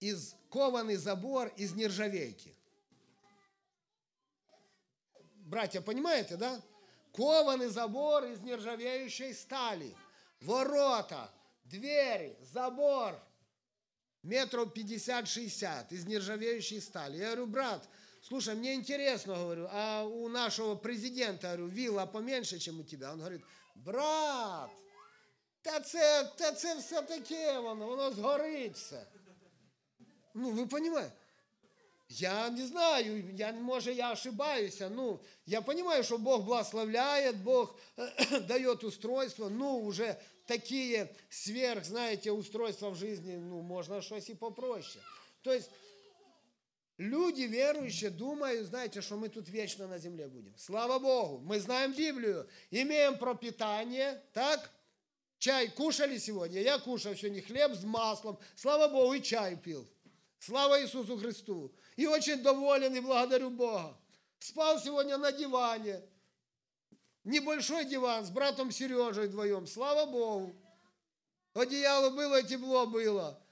из 0.00 0.34
кованый 0.50 0.96
забор 0.96 1.48
из 1.56 1.74
нержавейки. 1.74 2.56
Братья, 5.44 5.80
понимаете, 5.80 6.36
да? 6.36 6.60
Кованый 7.12 7.68
забор 7.68 8.24
из 8.24 8.40
нержавеющей 8.40 9.34
стали. 9.34 9.94
Ворота, 10.40 11.30
двери, 11.64 12.36
забор 12.40 13.20
метров 14.22 14.72
50-60 14.74 15.86
из 15.90 16.06
нержавеющей 16.06 16.80
стали. 16.80 17.18
Я 17.18 17.26
говорю, 17.26 17.46
брат, 17.46 17.88
слушай, 18.22 18.54
мне 18.54 18.74
интересно, 18.74 19.34
говорю, 19.34 19.68
а 19.70 20.04
у 20.04 20.28
нашего 20.28 20.74
президента, 20.74 21.48
говорю, 21.48 21.66
вилла 21.66 22.06
поменьше, 22.06 22.58
чем 22.58 22.80
у 22.80 22.84
тебя? 22.84 23.12
Он 23.12 23.18
говорит, 23.18 23.44
брат, 23.74 24.70
Та 25.62 25.80
це 25.80 26.30
та 26.36 26.52
це 26.52 26.74
все 26.74 27.02
таке 27.02 27.58
воно, 27.58 27.86
воно 27.86 28.10
згорить 28.10 28.76
все. 28.76 29.06
Ну, 30.34 30.50
ви 30.50 30.68
розумієте? 30.70 31.12
Я 32.08 32.50
не 32.50 32.66
знаю, 32.66 33.24
я, 33.36 33.52
може, 33.52 33.92
я 33.92 34.12
ошибаюся. 34.12 34.90
Ну, 34.90 35.20
я 35.46 35.62
понимаю, 35.62 36.04
что 36.04 36.18
Бог 36.18 36.44
благословляет, 36.44 37.36
Бог 37.36 37.74
дает 38.48 38.84
устройство. 38.84 39.48
Ну, 39.48 39.78
уже 39.78 40.18
такие 40.46 41.08
сверх, 41.30 41.84
знаете, 41.84 42.30
устройства 42.30 42.90
в 42.90 42.96
жизни, 42.96 43.36
ну, 43.36 43.62
можно 43.62 44.02
что-то 44.02 44.36
попроще. 44.36 45.02
То 45.42 45.52
есть 45.52 45.70
люди 46.98 47.42
верующие 47.42 48.10
думают, 48.10 48.66
знаете, 48.66 49.00
что 49.00 49.16
мы 49.16 49.28
тут 49.28 49.48
вечно 49.48 49.88
на 49.88 49.98
земле 49.98 50.28
будем. 50.28 50.54
Слава 50.58 50.98
Богу, 50.98 51.38
мы 51.38 51.60
знаем 51.60 51.92
Библию, 51.92 52.46
имеем 52.70 53.16
пропитание, 53.16 54.22
так? 54.34 54.70
Чай 55.42 55.70
кушали 55.70 56.18
сегодня? 56.18 56.60
Я 56.62 56.78
кушал 56.78 57.16
сегодня 57.16 57.42
хлеб 57.42 57.74
с 57.74 57.82
маслом. 57.82 58.38
Слава 58.54 58.86
Богу, 58.86 59.14
и 59.14 59.20
чай 59.20 59.56
пил. 59.56 59.90
Слава 60.38 60.80
Иисусу 60.80 61.16
Христу. 61.16 61.74
И 61.96 62.06
очень 62.06 62.44
доволен 62.44 62.94
и 62.94 63.00
благодарю 63.00 63.50
Бога. 63.50 64.00
Спал 64.38 64.78
сегодня 64.78 65.18
на 65.18 65.32
диване. 65.32 66.00
Небольшой 67.24 67.86
диван 67.86 68.24
с 68.24 68.30
братом 68.30 68.70
Сережей 68.70 69.26
вдвоем. 69.26 69.66
Слава 69.66 70.08
Богу. 70.08 70.54
Одеяло 71.54 72.10
было, 72.10 72.40
тепло 72.44 72.86
было. 72.86 73.44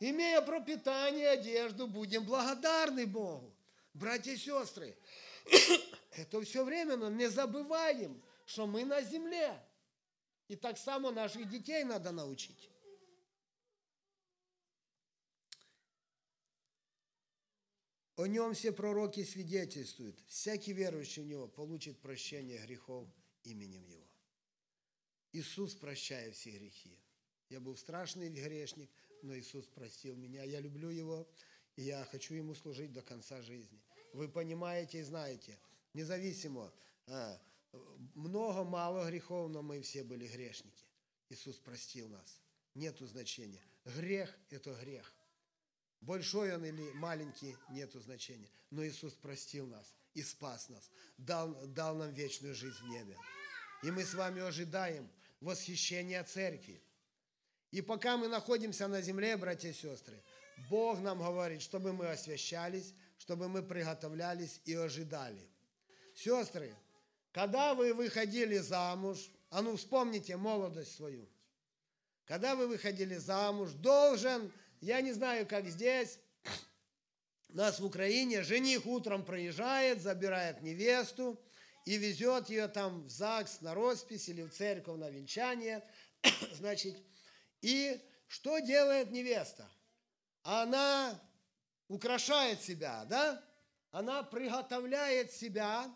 Имея 0.00 0.42
пропитание, 0.42 1.30
одежду, 1.30 1.86
будем 1.86 2.26
благодарны 2.26 3.06
Богу. 3.06 3.56
Братья 3.94 4.32
и 4.32 4.36
сестры, 4.36 4.94
это 6.10 6.42
все 6.42 6.62
временно. 6.62 7.08
Не 7.08 7.30
забываем, 7.30 8.22
что 8.44 8.66
мы 8.66 8.84
на 8.84 9.00
земле. 9.00 9.58
И 10.50 10.56
так 10.56 10.78
само 10.78 11.12
наших 11.12 11.48
детей 11.48 11.84
надо 11.84 12.10
научить. 12.10 12.68
О 18.16 18.26
нем 18.26 18.54
все 18.54 18.72
пророки 18.72 19.22
свидетельствуют. 19.22 20.18
Всякий 20.26 20.72
верующий 20.72 21.22
в 21.22 21.26
него 21.26 21.46
получит 21.46 22.00
прощение 22.00 22.58
грехов 22.66 23.08
именем 23.44 23.86
его. 23.86 24.04
Иисус 25.30 25.76
прощает 25.76 26.34
все 26.34 26.50
грехи. 26.50 26.98
Я 27.48 27.60
был 27.60 27.76
страшный 27.76 28.28
грешник, 28.28 28.90
но 29.22 29.38
Иисус 29.38 29.68
простил 29.68 30.16
меня. 30.16 30.42
Я 30.42 30.58
люблю 30.58 30.88
Его, 30.88 31.28
и 31.76 31.82
я 31.82 32.04
хочу 32.06 32.34
Ему 32.34 32.56
служить 32.56 32.92
до 32.92 33.02
конца 33.02 33.40
жизни. 33.40 33.80
Вы 34.12 34.28
понимаете 34.28 34.98
и 34.98 35.02
знаете, 35.02 35.60
независимо, 35.94 36.72
а, 37.72 37.78
много, 38.14 38.64
мало 38.64 39.08
грехов, 39.08 39.50
но 39.50 39.62
мы 39.62 39.80
все 39.82 40.02
были 40.02 40.26
грешники. 40.26 40.84
Иисус 41.28 41.56
простил 41.56 42.08
нас. 42.08 42.40
Нету 42.74 43.06
значения. 43.06 43.62
Грех– 43.84 44.34
это 44.50 44.74
грех. 44.74 45.12
Большой 46.00 46.54
он 46.54 46.64
или 46.64 46.92
маленький– 46.92 47.56
нету 47.70 48.00
значения. 48.00 48.48
Но 48.70 48.86
Иисус 48.86 49.12
простил 49.14 49.66
нас 49.66 49.94
и 50.14 50.22
спас 50.22 50.68
нас. 50.68 50.90
Дал, 51.18 51.54
дал 51.66 51.96
нам 51.96 52.12
вечную 52.12 52.54
жизнь 52.54 52.78
в 52.78 52.88
небе. 52.88 53.16
И 53.82 53.90
мы 53.90 54.04
с 54.04 54.14
вами 54.14 54.40
ожидаем 54.40 55.08
восхищения 55.40 56.22
церкви. 56.24 56.82
И 57.70 57.80
пока 57.82 58.16
мы 58.16 58.28
находимся 58.28 58.88
на 58.88 59.00
земле, 59.00 59.36
братья 59.36 59.68
и 59.68 59.72
сестры, 59.72 60.22
Бог 60.68 61.00
нам 61.00 61.18
говорит, 61.18 61.62
чтобы 61.62 61.92
мы 61.92 62.08
освящались, 62.08 62.94
чтобы 63.18 63.48
мы 63.48 63.62
приготовлялись 63.62 64.60
и 64.64 64.74
ожидали. 64.74 65.48
Сестры, 66.14 66.74
когда 67.32 67.74
вы 67.74 67.94
выходили 67.94 68.58
замуж, 68.58 69.30
а 69.50 69.62
ну 69.62 69.76
вспомните 69.76 70.36
молодость 70.36 70.96
свою, 70.96 71.28
когда 72.24 72.54
вы 72.54 72.68
выходили 72.68 73.16
замуж, 73.16 73.70
должен, 73.72 74.52
я 74.80 75.00
не 75.00 75.12
знаю, 75.12 75.46
как 75.46 75.66
здесь, 75.66 76.18
нас 77.48 77.80
в 77.80 77.84
Украине, 77.84 78.42
жених 78.42 78.86
утром 78.86 79.24
проезжает, 79.24 80.00
забирает 80.00 80.62
невесту 80.62 81.40
и 81.84 81.96
везет 81.96 82.48
ее 82.48 82.68
там 82.68 83.04
в 83.06 83.10
ЗАГС 83.10 83.60
на 83.62 83.74
роспись 83.74 84.28
или 84.28 84.42
в 84.42 84.50
церковь 84.50 84.98
на 84.98 85.10
венчание. 85.10 85.84
Значит, 86.52 86.96
и 87.60 88.00
что 88.28 88.60
делает 88.60 89.10
невеста? 89.10 89.68
Она 90.42 91.20
украшает 91.88 92.62
себя, 92.62 93.04
да? 93.06 93.44
Она 93.90 94.22
приготовляет 94.22 95.32
себя, 95.32 95.92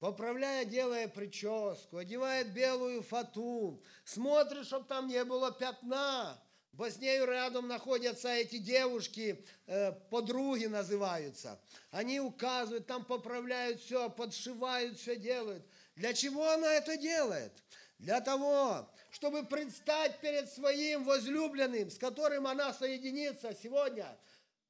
поправляя, 0.00 0.64
делая 0.64 1.06
прическу, 1.06 1.98
одевает 1.98 2.52
белую 2.52 3.02
фату, 3.02 3.82
смотрит, 4.04 4.66
чтобы 4.66 4.86
там 4.86 5.06
не 5.06 5.22
было 5.24 5.52
пятна, 5.52 6.42
Бо 6.72 6.88
с 6.88 6.98
нею 6.98 7.26
рядом 7.26 7.66
находятся 7.66 8.28
эти 8.28 8.58
девушки, 8.58 9.44
э, 9.66 9.92
подруги 10.08 10.66
называются. 10.66 11.60
Они 11.90 12.20
указывают, 12.20 12.86
там 12.86 13.04
поправляют 13.04 13.80
все, 13.80 14.08
подшивают, 14.08 14.98
все 14.98 15.16
делают. 15.16 15.66
Для 15.96 16.14
чего 16.14 16.48
она 16.48 16.72
это 16.72 16.96
делает? 16.96 17.52
Для 17.98 18.20
того, 18.20 18.88
чтобы 19.10 19.44
предстать 19.44 20.20
перед 20.20 20.50
своим 20.50 21.04
возлюбленным, 21.04 21.90
с 21.90 21.98
которым 21.98 22.46
она 22.46 22.72
соединится 22.72 23.52
сегодня, 23.52 24.16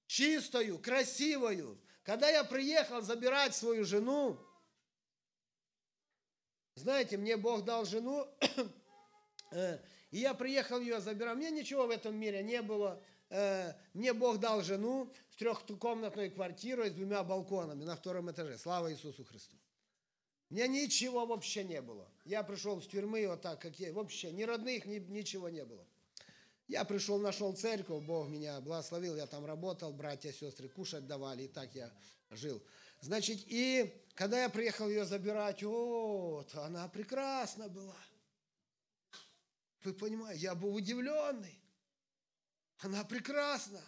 чистую, 0.06 0.78
красивую. 0.78 1.78
Когда 2.02 2.28
я 2.30 2.44
приехал 2.44 3.02
забирать 3.02 3.54
свою 3.54 3.84
жену, 3.84 4.40
знаете, 6.80 7.16
мне 7.16 7.36
Бог 7.36 7.64
дал 7.64 7.84
жену, 7.84 8.26
э, 9.52 9.78
и 10.10 10.18
я 10.18 10.34
приехал 10.34 10.80
ее 10.80 11.00
забирать. 11.00 11.36
Мне 11.36 11.50
ничего 11.50 11.86
в 11.86 11.90
этом 11.90 12.16
мире 12.16 12.42
не 12.42 12.62
было. 12.62 13.00
Э, 13.28 13.74
мне 13.94 14.12
Бог 14.12 14.40
дал 14.40 14.62
жену 14.62 15.12
с 15.30 15.36
трехкомнатной 15.36 16.30
квартирой 16.30 16.90
с 16.90 16.94
двумя 16.94 17.22
балконами 17.22 17.84
на 17.84 17.96
втором 17.96 18.30
этаже. 18.30 18.58
Слава 18.58 18.92
Иисусу 18.92 19.24
Христу. 19.24 19.56
Мне 20.48 20.66
ничего 20.66 21.26
вообще 21.26 21.62
не 21.62 21.80
было. 21.80 22.10
Я 22.24 22.42
пришел 22.42 22.82
с 22.82 22.86
тюрьмы 22.88 23.26
вот 23.28 23.40
так, 23.40 23.60
как 23.60 23.78
я. 23.78 23.92
Вообще 23.92 24.32
ни 24.32 24.42
родных, 24.42 24.84
ни, 24.84 24.98
ничего 24.98 25.48
не 25.48 25.64
было. 25.64 25.86
Я 26.66 26.84
пришел, 26.84 27.18
нашел 27.18 27.52
церковь, 27.52 28.04
Бог 28.04 28.28
меня 28.28 28.60
благословил, 28.60 29.16
я 29.16 29.26
там 29.26 29.44
работал, 29.44 29.92
братья, 29.92 30.30
сестры 30.30 30.68
кушать 30.68 31.04
давали, 31.06 31.44
и 31.44 31.48
так 31.48 31.74
я 31.74 31.92
жил. 32.30 32.62
Значит, 33.00 33.40
и 33.46 33.94
когда 34.14 34.42
я 34.42 34.50
приехал 34.50 34.88
ее 34.88 35.04
забирать, 35.04 35.62
вот, 35.62 36.54
она 36.54 36.88
прекрасна 36.88 37.68
была. 37.68 37.96
Вы 39.82 39.94
понимаете, 39.94 40.42
я 40.42 40.54
был 40.54 40.74
удивленный. 40.74 41.58
Она 42.78 43.04
прекрасна. 43.04 43.82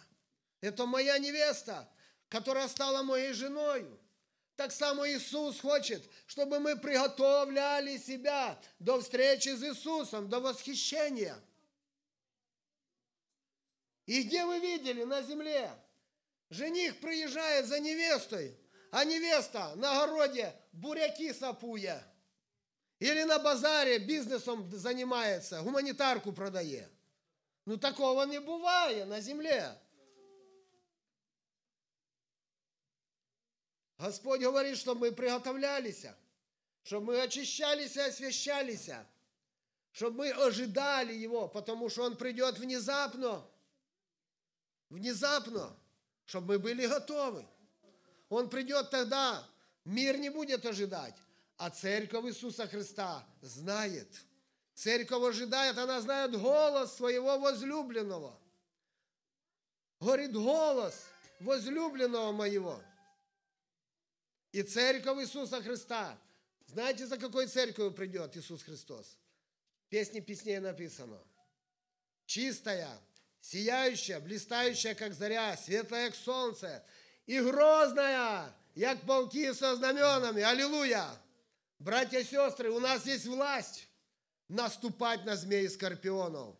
Это 0.61 0.85
моя 0.85 1.17
невеста, 1.19 1.87
которая 2.29 2.67
стала 2.67 3.03
моей 3.03 3.33
женой. 3.33 3.87
Так 4.55 4.71
само 4.71 5.07
Иисус 5.07 5.59
хочет, 5.59 6.07
чтобы 6.25 6.59
мы 6.59 6.77
приготовляли 6.77 7.97
себя 7.97 8.59
до 8.79 9.01
встречи 9.01 9.49
с 9.49 9.63
Иисусом, 9.63 10.29
до 10.29 10.39
восхищения. 10.39 11.39
И 14.05 14.23
где 14.23 14.45
вы 14.45 14.59
видели 14.59 15.03
на 15.03 15.21
земле? 15.21 15.71
Жених 16.49 16.99
приезжает 16.99 17.65
за 17.65 17.79
невестой, 17.79 18.55
а 18.93 19.05
невеста 19.05 19.73
на 19.75 20.03
огороде 20.03 20.55
буряки 20.71 21.33
сапуя. 21.33 22.05
Или 22.99 23.23
на 23.23 23.39
базаре 23.39 23.97
бизнесом 23.97 24.69
занимается, 24.71 25.63
гуманитарку 25.63 26.31
продает. 26.31 26.91
Ну 27.65 27.77
такого 27.77 28.23
не 28.25 28.39
бывает 28.39 29.07
на 29.07 29.19
земле. 29.19 29.75
Господь 33.97 34.41
говорит, 34.41 34.77
чтобы 34.77 35.07
мы 35.07 35.11
приготовлялись, 35.11 36.05
чтобы 36.83 37.13
мы 37.13 37.21
очищались 37.21 37.95
и 37.95 38.01
освящались, 38.01 38.91
чтобы 39.91 40.17
мы 40.17 40.31
ожидали 40.31 41.13
Его, 41.13 41.47
потому 41.47 41.89
что 41.89 42.03
Он 42.03 42.15
придет 42.15 42.59
внезапно, 42.59 43.43
внезапно, 44.89 45.75
чтобы 46.25 46.53
мы 46.53 46.59
были 46.59 46.85
готовы. 46.85 47.47
Он 48.33 48.49
придет 48.49 48.89
тогда, 48.89 49.47
мир 49.85 50.17
не 50.17 50.29
будет 50.29 50.65
ожидать. 50.65 51.15
А 51.57 51.69
церковь 51.69 52.25
Иисуса 52.25 52.67
Христа 52.67 53.25
знает. 53.41 54.09
Церковь 54.73 55.23
ожидает, 55.23 55.77
она 55.77 56.01
знает 56.01 56.39
голос 56.39 56.95
своего 56.95 57.37
возлюбленного. 57.37 58.35
Говорит, 59.99 60.33
голос 60.33 61.05
возлюбленного 61.39 62.31
моего. 62.31 62.81
И 64.51 64.63
церковь 64.63 65.19
Иисуса 65.19 65.61
Христа. 65.61 66.17
Знаете, 66.65 67.05
за 67.05 67.17
какой 67.17 67.47
церковью 67.47 67.91
придет 67.91 68.35
Иисус 68.35 68.63
Христос? 68.63 69.15
В 69.85 69.89
песне 69.89 70.21
песней 70.21 70.57
написано. 70.57 71.19
Чистая, 72.25 72.89
сияющая, 73.41 74.19
блистающая, 74.19 74.95
как 74.95 75.13
заря, 75.13 75.55
светлая, 75.55 76.07
как 76.07 76.15
солнце, 76.15 76.83
и 77.25 77.39
грозная, 77.39 78.53
як 78.75 79.01
полки 79.01 79.53
со 79.53 79.75
знаменами. 79.75 80.41
Аллилуйя! 80.41 81.07
Братья 81.79 82.19
и 82.19 82.23
сестры, 82.23 82.71
у 82.71 82.79
нас 82.79 83.05
есть 83.05 83.25
власть 83.25 83.87
наступать 84.47 85.25
на 85.25 85.35
змеи 85.35 85.65
и 85.65 85.69
скорпионов. 85.69 86.55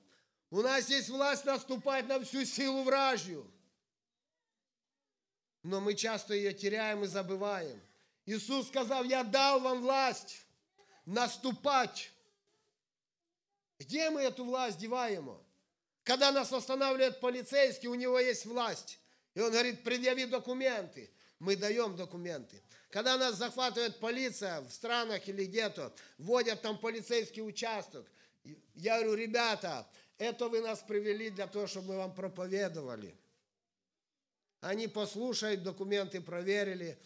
У 0.50 0.62
нас 0.62 0.90
есть 0.90 1.10
власть 1.10 1.46
наступать 1.46 2.08
на 2.08 2.20
всю 2.24 2.46
силу 2.46 2.84
вражью. 2.84 3.50
Но 5.64 5.80
мы 5.80 5.94
часто 5.96 6.34
ее 6.34 6.54
теряем 6.54 7.04
и 7.04 7.08
забываем. 7.08 7.82
Иисус 8.26 8.68
сказал, 8.68 9.04
я 9.04 9.24
дал 9.24 9.60
вам 9.62 9.82
власть 9.82 10.46
наступать. 11.06 12.12
Где 13.80 14.10
мы 14.10 14.22
эту 14.22 14.46
власть 14.46 14.78
деваем? 14.78 15.38
Когда 16.04 16.32
нас 16.32 16.52
останавливает 16.52 17.20
полицейский, 17.22 17.88
у 17.88 17.96
него 17.96 18.20
есть 18.20 18.46
власть. 18.46 19.00
И 19.36 19.42
он 19.42 19.52
говорит, 19.52 19.84
предъяви 19.84 20.26
документы. 20.26 21.10
Мы 21.40 21.56
даем 21.56 21.96
документы. 21.96 22.62
Когда 22.90 23.18
нас 23.18 23.36
захватывает 23.36 24.00
полиция 24.00 24.62
в 24.62 24.72
странах 24.72 25.28
или 25.28 25.46
где-то, 25.46 25.94
вводят 26.18 26.62
там 26.62 26.78
полицейский 26.78 27.42
участок, 27.42 28.06
я 28.76 28.98
говорю, 29.02 29.16
ребята, 29.16 29.88
это 30.18 30.48
вы 30.48 30.62
нас 30.62 30.80
привели 30.82 31.30
для 31.30 31.48
того, 31.48 31.66
чтобы 31.68 31.90
мы 31.90 31.98
вам 31.98 32.14
проповедовали. 32.14 33.16
Они 34.62 34.88
послушают, 34.88 35.64
документы 35.64 36.22
проверили, 36.22 36.98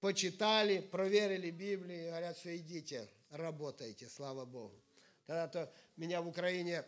почитали, 0.00 0.80
проверили 0.80 1.50
Библию, 1.50 2.08
говорят, 2.08 2.36
все, 2.36 2.56
идите, 2.56 3.08
работайте, 3.30 4.08
слава 4.08 4.44
Богу. 4.44 4.82
Когда-то 5.26 5.72
меня 5.96 6.20
в 6.20 6.28
Украине 6.28 6.84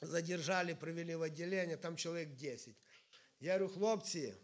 задержали, 0.00 0.74
привели 0.74 1.14
в 1.14 1.22
отделение, 1.22 1.76
там 1.76 1.96
человек 1.96 2.34
10. 2.34 2.74
Я 3.40 3.58
говорю, 3.58 3.74
хлопцы, 3.74 4.38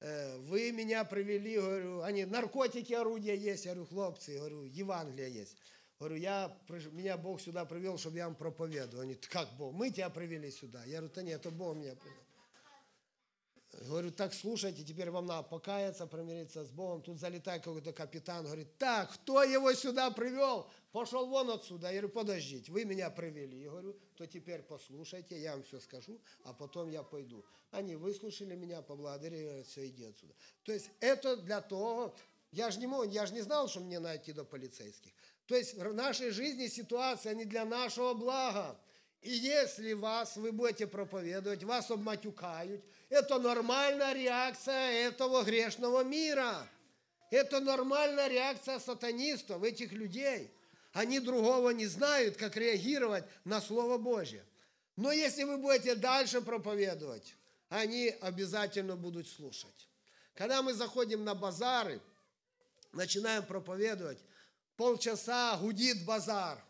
Э, 0.00 0.36
вы 0.38 0.72
меня 0.72 1.04
привели, 1.04 1.56
говорю, 1.56 2.02
они, 2.02 2.24
наркотики, 2.26 2.92
орудия 2.92 3.34
есть, 3.34 3.64
я 3.64 3.72
говорю, 3.72 3.88
хлопцы, 3.88 4.36
говорю, 4.36 4.64
Евангелие 4.64 5.32
есть. 5.32 5.56
Говорю, 5.98 6.16
я, 6.16 6.54
меня 6.92 7.16
Бог 7.16 7.40
сюда 7.40 7.64
привел, 7.64 7.96
чтобы 7.96 8.18
я 8.18 8.26
вам 8.26 8.34
проповедовал. 8.34 9.02
Они, 9.02 9.14
как 9.14 9.48
Бог? 9.56 9.72
Мы 9.72 9.90
тебя 9.90 10.10
привели 10.10 10.50
сюда. 10.50 10.84
Я 10.84 10.98
говорю, 10.98 11.14
да 11.14 11.22
нет, 11.22 11.40
это 11.40 11.50
Бог 11.50 11.76
меня 11.76 11.94
привел. 11.94 13.86
Говорю, 13.88 14.10
так 14.10 14.34
слушайте, 14.34 14.84
теперь 14.84 15.10
вам 15.10 15.26
надо 15.26 15.48
покаяться, 15.48 16.06
примириться 16.06 16.64
с 16.64 16.70
Богом. 16.70 17.02
Тут 17.02 17.18
залетает 17.18 17.62
какой-то 17.62 17.92
капитан, 17.92 18.44
говорит, 18.44 18.76
так, 18.78 19.12
кто 19.12 19.42
его 19.42 19.72
сюда 19.72 20.10
привел? 20.10 20.70
Пошел 20.96 21.26
вон 21.26 21.50
отсюда. 21.50 21.88
Я 21.88 22.00
говорю, 22.00 22.08
подождите, 22.08 22.72
вы 22.72 22.86
меня 22.86 23.10
привели. 23.10 23.64
Я 23.64 23.68
говорю, 23.68 23.94
то 24.16 24.26
теперь 24.26 24.62
послушайте, 24.62 25.38
я 25.38 25.52
вам 25.52 25.62
все 25.62 25.78
скажу, 25.78 26.18
а 26.42 26.54
потом 26.54 26.88
я 26.88 27.02
пойду. 27.02 27.44
Они 27.70 27.96
выслушали 27.96 28.54
меня, 28.54 28.80
поблагодарили, 28.80 29.44
говорят, 29.44 29.66
все, 29.66 29.86
иди 29.88 30.06
отсюда. 30.06 30.32
То 30.62 30.72
есть 30.72 30.88
это 31.00 31.36
для 31.36 31.60
того, 31.60 32.14
я 32.50 32.70
же 32.70 32.78
не 32.80 32.86
мог, 32.86 33.06
я 33.08 33.26
же 33.26 33.34
не 33.34 33.42
знал, 33.42 33.68
что 33.68 33.80
мне 33.80 33.98
найти 33.98 34.32
до 34.32 34.42
полицейских. 34.42 35.12
То 35.44 35.54
есть 35.54 35.74
в 35.74 35.92
нашей 35.92 36.30
жизни 36.30 36.66
ситуация 36.66 37.34
не 37.34 37.44
для 37.44 37.66
нашего 37.66 38.14
блага. 38.14 38.80
И 39.20 39.32
если 39.32 39.92
вас, 39.92 40.38
вы 40.38 40.50
будете 40.50 40.86
проповедовать, 40.86 41.62
вас 41.62 41.90
обматюкают, 41.90 42.82
это 43.10 43.38
нормальная 43.38 44.14
реакция 44.14 45.08
этого 45.08 45.42
грешного 45.42 46.04
мира. 46.04 46.66
Это 47.30 47.60
нормальная 47.60 48.28
реакция 48.28 48.78
сатанистов, 48.78 49.62
этих 49.62 49.92
людей. 49.92 50.55
Они 50.96 51.20
другого 51.20 51.70
не 51.72 51.84
знают, 51.84 52.38
как 52.38 52.56
реагировать 52.56 53.24
на 53.44 53.60
Слово 53.60 53.98
Божье. 53.98 54.42
Но 54.96 55.12
если 55.12 55.44
вы 55.44 55.58
будете 55.58 55.94
дальше 55.94 56.40
проповедовать, 56.40 57.34
они 57.68 58.16
обязательно 58.22 58.96
будут 58.96 59.28
слушать. 59.28 59.90
Когда 60.32 60.62
мы 60.62 60.72
заходим 60.72 61.22
на 61.22 61.34
базары, 61.34 62.00
начинаем 62.92 63.44
проповедовать, 63.44 64.16
полчаса 64.78 65.58
гудит 65.58 66.06
базар. 66.06 66.64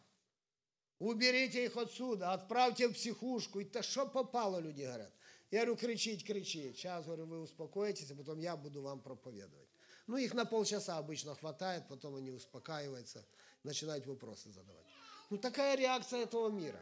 Уберите 0.99 1.65
их 1.65 1.77
отсюда, 1.77 2.33
отправьте 2.33 2.89
в 2.89 2.95
психушку. 2.95 3.61
И 3.61 3.65
то 3.65 3.81
что 3.81 4.07
попало, 4.07 4.59
люди 4.59 4.83
говорят. 4.83 5.13
Я 5.53 5.61
говорю, 5.61 5.77
кричить, 5.77 6.27
кричить. 6.27 6.79
Сейчас, 6.79 7.05
говорю, 7.05 7.27
вы 7.27 7.43
успокоитесь, 7.43 8.11
а 8.11 8.17
потом 8.17 8.41
я 8.41 8.57
буду 8.57 8.83
вам 8.83 8.99
проповедовать. 8.99 9.69
Ну, 10.09 10.17
их 10.17 10.35
на 10.35 10.45
полчаса 10.47 10.99
обычно 10.99 11.37
хватает, 11.37 11.87
потом 11.89 12.17
они 12.17 12.33
успокаиваются, 12.33 13.25
начинают 13.67 14.07
вопросы 14.07 14.51
задавать. 14.51 14.87
Ну, 15.29 15.39
такая 15.39 15.77
реакция 15.77 16.23
этого 16.23 16.49
мира 16.49 16.81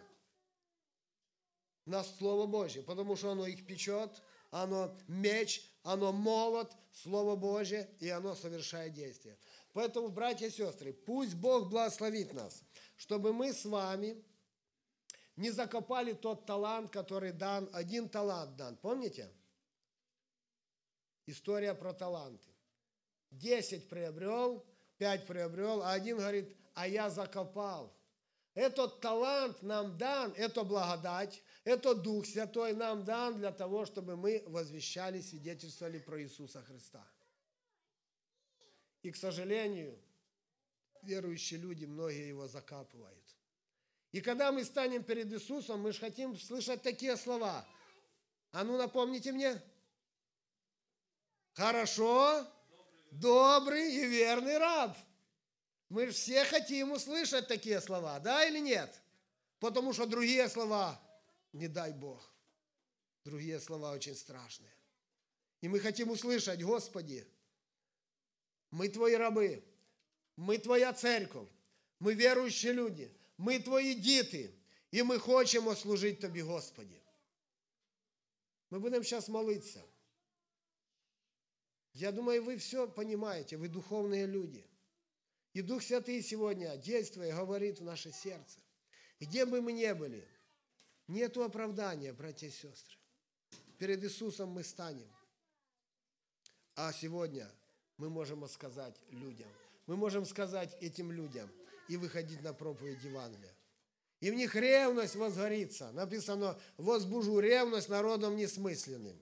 на 1.87 2.05
Слово 2.05 2.47
Божье, 2.47 2.83
потому 2.83 3.17
что 3.17 3.31
оно 3.31 3.47
их 3.47 3.67
печет, 3.67 4.23
оно 4.51 4.97
меч, 5.09 5.69
оно 5.83 6.13
молот, 6.13 6.73
Слово 6.93 7.35
Божье, 7.35 7.91
и 7.99 8.09
оно 8.09 8.35
совершает 8.35 8.93
действие. 8.93 9.37
Поэтому, 9.73 10.09
братья 10.09 10.47
и 10.47 10.51
сестры, 10.51 10.93
пусть 10.93 11.35
Бог 11.35 11.69
благословит 11.69 12.33
нас, 12.33 12.63
чтобы 12.97 13.33
мы 13.33 13.53
с 13.53 13.65
вами 13.65 14.23
не 15.37 15.51
закопали 15.51 16.13
тот 16.13 16.47
талант, 16.47 16.93
который 16.93 17.33
дан, 17.33 17.69
один 17.73 18.09
талант 18.09 18.57
дан. 18.57 18.77
Помните? 18.77 19.29
История 21.27 21.75
про 21.75 21.93
таланты. 21.93 22.49
Десять 23.31 23.89
приобрел, 23.89 24.65
пять 24.99 25.27
приобрел, 25.27 25.83
а 25.83 25.93
один 25.93 26.19
говорит, 26.19 26.57
а 26.75 26.87
я 26.87 27.11
закопал. 27.11 27.97
Этот 28.55 29.01
талант 29.01 29.63
нам 29.63 29.99
дан, 29.99 30.33
это 30.37 30.63
благодать, 30.63 31.43
это 31.65 31.95
Дух 31.95 32.25
Святой 32.27 32.73
нам 32.73 33.05
дан 33.05 33.39
для 33.39 33.51
того, 33.51 33.85
чтобы 33.85 34.17
мы 34.17 34.45
возвещали, 34.47 35.21
свидетельствовали 35.21 35.99
про 35.99 36.23
Иисуса 36.23 36.63
Христа. 36.63 37.05
И, 39.03 39.11
к 39.11 39.17
сожалению, 39.17 39.99
верующие 41.03 41.59
люди, 41.59 41.85
многие 41.85 42.29
его 42.29 42.47
закапывают. 42.47 43.25
И 44.13 44.21
когда 44.21 44.53
мы 44.53 44.65
станем 44.65 45.03
перед 45.03 45.33
Иисусом, 45.33 45.81
мы 45.81 45.93
же 45.93 45.99
хотим 45.99 46.39
слышать 46.39 46.83
такие 46.83 47.17
слова. 47.17 47.67
А 48.53 48.63
ну 48.63 48.79
напомните 48.79 49.33
мне. 49.33 49.61
Хорошо, 51.55 52.47
добрый 53.11 53.93
и 53.93 54.07
верный 54.07 54.59
раб. 54.59 54.97
Мы 55.95 56.07
же 56.07 56.13
все 56.13 56.45
хотим 56.45 56.91
услышать 56.91 57.47
такие 57.47 57.81
слова, 57.81 58.19
да 58.19 58.45
или 58.45 58.59
нет? 58.59 59.01
Потому 59.61 59.93
что 59.93 60.07
другие 60.07 60.49
слова, 60.49 61.01
не 61.53 61.69
дай 61.69 61.93
Бог, 61.93 62.35
другие 63.25 63.61
слова 63.61 63.93
очень 63.93 64.17
страшные. 64.17 64.75
И 65.61 65.69
мы 65.69 65.79
хотим 65.79 66.11
услышать, 66.11 66.61
Господи, 66.61 67.25
мы 68.73 68.89
Твои 68.89 69.15
рабы, 69.15 69.63
мы 70.35 70.59
Твоя 70.59 70.93
церковь, 70.93 71.49
мы 72.01 72.15
верующие 72.15 72.73
люди, 72.73 73.17
мы 73.37 73.61
Твои 73.61 73.95
діти, 73.95 74.53
и 74.91 75.01
мы 75.05 75.21
хотим 75.21 75.77
служить 75.77 76.21
Тобі, 76.21 76.43
Господи. 76.43 77.01
Мы 78.71 78.81
будем 78.81 79.05
сейчас 79.05 79.29
молиться. 79.29 79.81
Я 81.93 82.11
думаю, 82.11 82.43
вы 82.43 82.57
все 82.57 82.89
понимаете, 82.89 83.57
вы 83.57 83.69
духовные 83.69 84.27
люди. 84.27 84.67
И 85.55 85.63
Дух 85.63 85.83
Святый 85.83 86.21
сегодня, 86.21 86.77
действуя, 86.77 87.35
говорит 87.35 87.79
в 87.79 87.85
наше 87.85 88.11
сердце. 88.11 88.59
Где 89.21 89.47
бы 89.47 89.61
мы 89.61 89.73
ни 89.73 89.91
были, 89.93 90.27
нету 91.07 91.45
оправдания, 91.45 92.13
братья 92.13 92.49
и 92.49 92.51
сестры. 92.51 92.97
Перед 93.79 94.03
Иисусом 94.03 94.51
мы 94.51 94.65
станем. 94.65 95.09
А 96.75 96.93
сегодня 96.93 97.49
мы 97.99 98.11
можем 98.11 98.47
сказать 98.49 98.97
людям, 99.11 99.49
мы 99.87 99.97
можем 99.97 100.27
сказать 100.27 100.77
этим 100.81 101.13
людям 101.13 101.49
и 101.89 101.97
выходить 101.97 102.43
на 102.43 102.53
проповедь 102.53 103.05
Евангелия. 103.05 103.55
И 104.19 104.33
в 104.33 104.35
них 104.35 104.57
ревность 104.57 105.15
возгорится. 105.15 105.93
Написано, 105.93 106.59
возбужу 106.79 107.39
ревность 107.39 107.89
народом 107.89 108.37
несмысленным. 108.37 109.17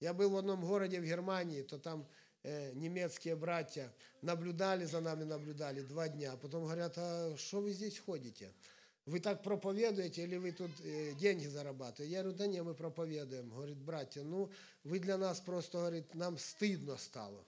Я 0.00 0.12
был 0.12 0.28
в 0.28 0.36
одном 0.36 0.60
городе 0.60 1.00
в 1.00 1.04
Германии, 1.04 1.62
то 1.62 1.78
там 1.78 2.06
немецкие 2.44 3.36
братья 3.36 3.92
наблюдали 4.22 4.84
за 4.84 5.00
нами, 5.00 5.24
наблюдали 5.24 5.82
два 5.82 6.08
дня. 6.08 6.32
А 6.32 6.36
потом 6.36 6.64
говорят, 6.64 6.94
а 6.96 7.36
что 7.36 7.60
вы 7.60 7.72
здесь 7.72 7.98
ходите? 7.98 8.52
Вы 9.06 9.20
так 9.20 9.42
проповедуете 9.42 10.24
или 10.24 10.36
вы 10.36 10.52
тут 10.52 10.70
деньги 11.16 11.46
зарабатываете? 11.46 12.12
Я 12.12 12.22
говорю, 12.22 12.36
да 12.36 12.46
не, 12.46 12.62
мы 12.62 12.74
проповедуем. 12.74 13.48
Говорит, 13.48 13.78
братья, 13.78 14.22
ну 14.22 14.50
вы 14.84 14.98
для 14.98 15.16
нас 15.16 15.40
просто, 15.40 15.78
говорит, 15.78 16.14
нам 16.14 16.36
стыдно 16.36 16.96
стало. 16.98 17.44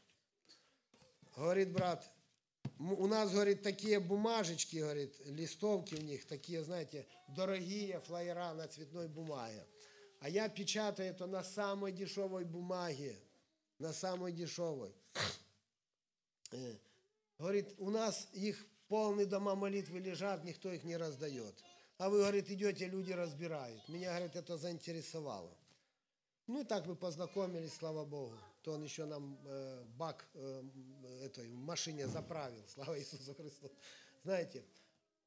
Говорит, 1.37 1.71
брат, 1.71 2.11
у 2.79 3.07
нас, 3.07 3.31
говорит, 3.31 3.63
такие 3.63 4.01
бумажечки, 4.01 4.79
говорит, 4.79 5.15
листовки 5.27 5.95
у 5.95 6.01
них, 6.01 6.27
такие, 6.27 6.63
знаете, 6.65 7.07
дорогие 7.29 8.01
флайера 8.01 8.55
на 8.55 8.67
цветной 8.67 9.09
бумаге. 9.09 9.67
А 10.21 10.29
я 10.29 10.49
печатаю 10.49 11.11
это 11.11 11.27
на 11.27 11.45
самой 11.45 11.93
дешевой 11.93 12.45
бумаге, 12.45 13.17
на 13.81 13.93
самой 13.93 14.33
дешевой. 14.33 14.95
Э, 16.53 16.77
говорит, 17.39 17.75
у 17.79 17.91
нас 17.91 18.29
их 18.33 18.65
полные 18.89 19.27
дома 19.27 19.55
молитвы 19.55 19.99
лежат, 19.99 20.45
никто 20.45 20.71
их 20.71 20.85
не 20.85 20.97
раздает. 20.97 21.55
А 21.97 22.09
вы, 22.09 22.19
говорит, 22.19 22.51
идете, 22.51 22.87
люди 22.87 23.13
разбирают. 23.13 23.89
Меня, 23.89 24.11
говорит, 24.11 24.37
это 24.37 24.57
заинтересовало. 24.57 25.57
Ну 26.47 26.61
и 26.63 26.65
так 26.65 26.87
мы 26.87 26.97
познакомились, 26.97 27.75
слава 27.75 28.05
Богу. 28.05 28.37
То 28.63 28.73
он 28.73 28.85
еще 28.85 29.05
нам 29.07 29.39
э, 29.45 29.85
бак 29.97 30.29
э, 30.35 30.63
этой 31.23 31.49
машине 31.51 32.07
заправил, 32.07 32.63
слава 32.69 32.99
Иисусу 32.99 33.35
Христу. 33.35 33.71
Знаете, 34.25 34.65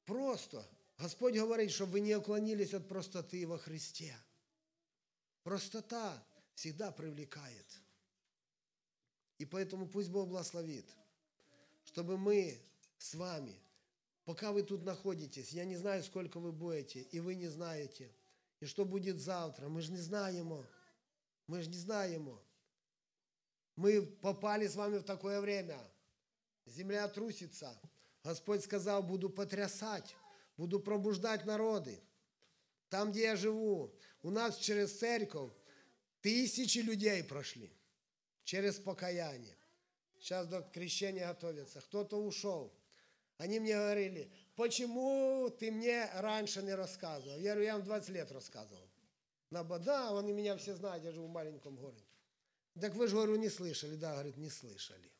просто 0.05 0.67
Господь 0.97 1.35
говорит, 1.35 1.71
чтобы 1.71 1.93
вы 1.93 1.99
не 2.01 2.15
уклонились 2.15 2.73
от 2.73 2.87
простоты 2.87 3.47
во 3.47 3.57
Христе. 3.57 4.15
Простота 5.43 6.23
всегда 6.53 6.91
привлекает. 6.91 7.82
И 9.43 9.45
поэтому 9.45 9.85
пусть 9.85 10.09
Бог 10.09 10.29
благословит, 10.29 10.85
чтобы 11.83 12.17
мы 12.17 12.57
с 12.97 13.13
вами, 13.13 13.53
пока 14.23 14.53
вы 14.53 14.63
тут 14.63 14.85
находитесь, 14.85 15.51
я 15.51 15.65
не 15.65 15.75
знаю, 15.75 16.01
сколько 16.01 16.39
вы 16.39 16.53
будете, 16.53 17.01
и 17.01 17.19
вы 17.19 17.35
не 17.35 17.49
знаете, 17.49 18.09
и 18.61 18.65
что 18.65 18.85
будет 18.85 19.19
завтра, 19.19 19.67
мы 19.67 19.81
же 19.81 19.91
не 19.91 19.97
знаем. 19.97 20.65
Мы 21.47 21.61
же 21.61 21.69
не 21.69 21.75
знаем. 21.75 22.39
Мы 23.75 24.03
попали 24.03 24.65
с 24.65 24.77
вами 24.77 24.99
в 24.99 25.03
такое 25.03 25.41
время. 25.41 25.77
Земля 26.65 27.05
трусится. 27.09 27.77
Господь 28.23 28.63
сказал, 28.63 29.03
буду 29.03 29.29
потрясать, 29.29 30.15
буду 30.55 30.79
пробуждать 30.79 31.43
народы. 31.43 31.99
Там, 32.87 33.11
где 33.11 33.23
я 33.23 33.35
живу, 33.35 33.93
у 34.21 34.29
нас 34.29 34.57
через 34.57 34.97
церковь 34.97 35.51
тысячи 36.21 36.79
людей 36.79 37.21
прошли. 37.25 37.75
Через 38.43 38.79
покаяние. 38.79 39.57
Сейчас 40.19 40.47
до 40.47 40.61
крещения 40.61 41.27
готовятся. 41.27 41.81
Кто-то 41.81 42.17
ушел. 42.17 42.73
Они 43.37 43.59
мне 43.59 43.75
говорили, 43.75 44.31
почему 44.55 45.49
ты 45.49 45.71
мне 45.71 46.09
раньше 46.13 46.61
не 46.61 46.73
рассказывал? 46.75 47.39
Я 47.39 47.51
говорю, 47.51 47.65
я 47.65 47.73
вам 47.75 47.83
20 47.83 48.09
лет 48.09 48.31
рассказывал. 48.31 48.87
На 49.49 49.63
да, 49.63 50.17
они 50.17 50.31
меня 50.31 50.55
все 50.57 50.75
знают, 50.75 51.03
я 51.03 51.11
живу 51.11 51.27
в 51.27 51.31
маленьком 51.31 51.75
городе. 51.75 52.03
Так 52.79 52.95
вы 52.95 53.07
же, 53.07 53.15
говорю, 53.15 53.35
не 53.35 53.49
слышали. 53.49 53.95
Да, 53.95 54.13
говорит, 54.13 54.37
не 54.37 54.49
слышали. 54.49 55.11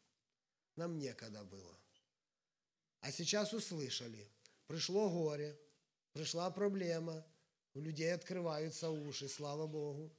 Нам 0.76 0.98
некогда 0.98 1.44
было. 1.44 1.78
А 3.02 3.12
сейчас 3.12 3.54
услышали. 3.54 4.28
Пришло 4.68 5.10
горе, 5.10 5.60
пришла 6.14 6.50
проблема, 6.50 7.24
у 7.74 7.80
людей 7.80 8.14
открываются 8.14 8.90
уши, 8.90 9.28
слава 9.28 9.68
Богу. 9.68 10.12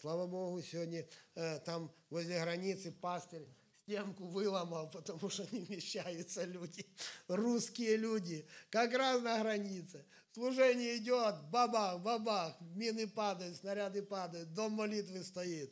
Слава 0.00 0.26
Богу, 0.26 0.62
сегодня 0.62 1.06
э, 1.34 1.58
там 1.58 1.92
возле 2.08 2.40
границы 2.40 2.90
пастырь 2.90 3.46
стенку 3.82 4.24
выломал, 4.24 4.88
потому 4.88 5.28
что 5.28 5.46
не 5.52 5.60
вмещаются 5.60 6.44
люди. 6.44 6.86
Русские 7.28 7.98
люди, 7.98 8.48
как 8.70 8.94
раз 8.94 9.20
на 9.20 9.38
границе. 9.40 10.06
Служение 10.32 10.96
идет, 10.96 11.42
бабах, 11.50 12.00
бабах, 12.00 12.58
мины 12.60 13.06
падают, 13.08 13.58
снаряды 13.58 14.02
падают, 14.02 14.54
дом 14.54 14.72
молитвы 14.72 15.22
стоит. 15.22 15.70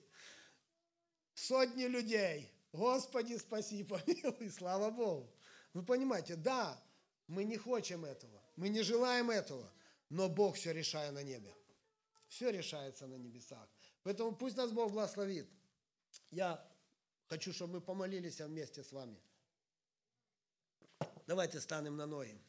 Сотни 1.32 1.84
людей. 1.84 2.52
Господи, 2.72 3.38
спаси, 3.38 3.82
помилуй, 3.84 4.50
слава 4.50 4.90
Богу. 4.90 5.32
Вы 5.72 5.82
понимаете, 5.82 6.36
да, 6.36 6.78
мы 7.28 7.44
не 7.44 7.56
хотим 7.56 8.04
этого, 8.04 8.42
мы 8.56 8.68
не 8.68 8.82
желаем 8.82 9.30
этого, 9.30 9.72
но 10.10 10.28
Бог 10.28 10.56
все 10.56 10.72
решает 10.74 11.14
на 11.14 11.22
небе. 11.22 11.54
Все 12.26 12.50
решается 12.50 13.06
на 13.06 13.14
небесах. 13.14 13.66
Поэтому 14.08 14.34
пусть 14.34 14.56
нас 14.56 14.72
Бог 14.72 14.90
благословит. 14.90 15.46
Я 16.30 16.66
хочу, 17.26 17.52
чтобы 17.52 17.74
мы 17.74 17.80
помолились 17.82 18.40
вместе 18.40 18.82
с 18.82 18.90
вами. 18.90 19.20
Давайте 21.26 21.60
станем 21.60 21.94
на 21.94 22.06
ноги. 22.06 22.40